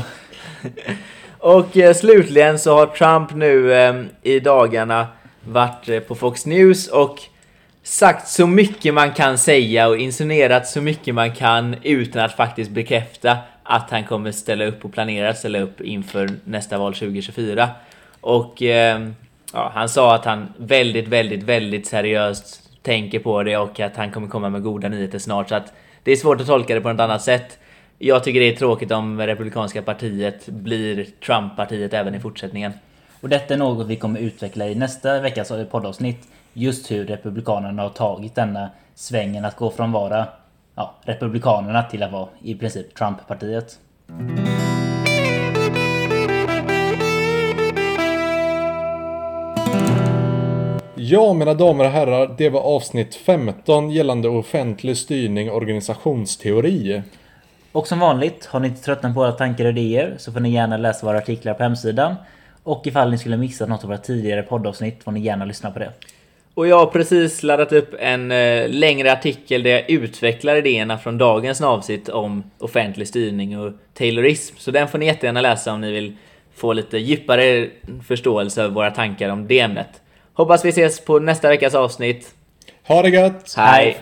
Och 1.38 1.78
eh, 1.78 1.94
slutligen 1.94 2.60
så 2.60 2.76
har 2.76 2.86
Trump 2.86 3.36
nu 3.36 3.74
eh, 3.74 3.96
i 4.24 4.40
dagarna 4.40 5.08
varit 5.48 5.90
eh, 5.90 6.00
på 6.00 6.16
Fox 6.16 6.46
News 6.46 6.88
och 6.88 7.20
sagt 7.86 8.28
så 8.28 8.48
mycket 8.48 8.94
man 8.94 9.14
kan 9.14 9.38
säga 9.38 9.88
och 9.88 9.98
insinuerat 9.98 10.68
så 10.68 10.82
mycket 10.82 11.16
man 11.16 11.32
kan 11.32 11.76
utan 11.84 12.26
att 12.26 12.36
faktiskt 12.36 12.72
bekräfta 12.72 13.38
att 13.64 13.92
han 13.92 14.04
kommer 14.04 14.32
ställa 14.32 14.66
upp 14.66 14.86
och 14.86 14.94
planera 14.94 15.30
att 15.30 15.38
ställa 15.38 15.60
upp 15.60 15.82
inför 15.82 16.30
nästa 16.44 16.78
val 16.78 16.94
2024. 16.94 17.70
Och 18.22 18.62
eh, 18.62 19.10
ja, 19.54 19.72
han 19.76 19.90
sa 19.90 20.16
att 20.16 20.26
han 20.26 20.54
väldigt, 20.58 21.08
väldigt, 21.08 21.44
väldigt 21.44 21.88
seriöst 21.88 22.70
tänker 22.82 23.20
på 23.20 23.44
det 23.44 23.58
och 23.58 23.80
att 23.80 23.96
han 23.96 24.12
kommer 24.12 24.28
komma 24.28 24.50
med 24.50 24.64
goda 24.64 24.90
nyheter 24.90 25.20
snart. 25.20 25.50
Så 25.50 25.56
att 25.56 25.74
det 26.04 26.12
är 26.12 26.16
svårt 26.16 26.42
att 26.42 26.48
tolka 26.48 26.76
det 26.76 26.82
på 26.82 26.90
något 26.90 27.02
annat 27.02 27.22
sätt. 27.22 27.60
Jag 27.98 28.24
tycker 28.24 28.40
det 28.40 28.54
är 28.54 28.56
tråkigt 28.56 28.92
om 28.92 29.22
Republikanska 29.22 29.82
partiet 29.82 30.48
blir 30.48 31.08
Trump-partiet 31.26 31.94
även 31.94 32.16
i 32.16 32.20
fortsättningen. 32.20 32.74
Och 33.22 33.30
detta 33.30 33.54
är 33.54 33.58
något 33.58 33.88
vi 33.88 33.96
kommer 33.96 34.20
utveckla 34.20 34.68
i 34.68 34.76
nästa 34.76 35.22
veckas 35.22 35.52
poddavsnitt. 35.72 36.28
Just 36.58 36.92
hur 36.92 37.06
Republikanerna 37.06 37.82
har 37.82 37.90
tagit 37.90 38.36
denna 38.36 38.70
svängen 38.94 39.46
att 39.46 39.56
gå 39.56 39.72
från 39.72 39.92
vara 39.92 40.28
ja, 40.76 40.96
Republikanerna 41.02 41.84
till 41.84 42.04
att 42.04 42.12
vara 42.12 42.28
i 42.42 42.56
princip 42.56 42.96
Trump-partiet. 42.96 43.80
Ja, 50.96 51.34
mina 51.34 51.54
damer 51.54 51.86
och 51.86 51.92
herrar, 51.92 52.36
det 52.38 52.50
var 52.50 52.62
avsnitt 52.62 53.16
15 53.16 53.92
gällande 53.92 54.30
offentlig 54.30 54.98
styrning 54.98 55.50
och 55.50 55.58
organisationsteori. 55.58 57.02
Och 57.72 57.88
som 57.88 58.00
vanligt, 58.00 58.46
har 58.46 58.60
ni 58.60 58.68
inte 58.68 58.82
tröttnat 58.82 59.14
på 59.14 59.20
våra 59.20 59.32
tankar 59.32 59.66
och 59.66 59.72
idéer 59.72 60.16
så 60.18 60.32
får 60.32 60.40
ni 60.40 60.50
gärna 60.50 60.78
läsa 60.78 61.06
våra 61.06 61.18
artiklar 61.18 61.54
på 61.54 61.64
hemsidan. 61.64 62.16
Och 62.64 62.88
ifall 62.88 63.12
ni 63.12 63.18
skulle 63.18 63.38
missa 63.38 63.66
något 63.66 63.84
av 63.84 63.90
våra 63.90 63.98
tidigare 63.98 64.44
poddavsnitt 64.44 65.04
får 65.04 65.12
ni 65.12 65.20
gärna 65.20 65.46
lyssna 65.46 65.72
på 65.72 65.80
det. 65.80 65.92
Och 66.56 66.68
jag 66.68 66.80
har 66.80 66.86
precis 66.86 67.44
laddat 67.44 67.72
upp 67.72 67.96
en 68.00 68.32
eh, 68.32 68.70
längre 68.70 69.12
artikel 69.12 69.64
där 69.64 69.72
jag 69.72 69.90
utvecklar 69.90 70.56
idéerna 70.56 70.98
från 70.98 71.18
dagens 71.18 71.62
avsnitt 71.62 72.10
om 72.10 72.44
offentlig 72.60 73.08
styrning 73.08 73.60
och 73.60 73.74
Taylorism. 73.94 74.56
Så 74.58 74.72
den 74.72 74.88
får 74.88 74.98
ni 74.98 75.06
jättegärna 75.06 75.42
läsa 75.42 75.74
om 75.74 75.82
ni 75.82 75.92
vill 75.92 76.16
få 76.56 76.74
lite 76.74 76.98
djupare 76.98 77.70
förståelse 78.08 78.66
av 78.66 78.72
våra 78.72 78.92
tankar 78.92 79.30
om 79.30 79.48
det 79.48 79.60
ämnet. 79.60 80.02
Hoppas 80.34 80.66
vi 80.66 80.70
ses 80.70 81.06
på 81.06 81.20
nästa 81.20 81.50
veckas 81.50 81.76
avsnitt. 81.76 82.34
Ha 82.88 83.02
det 83.02 83.10
gött! 83.10 83.54
Hej! 83.58 83.98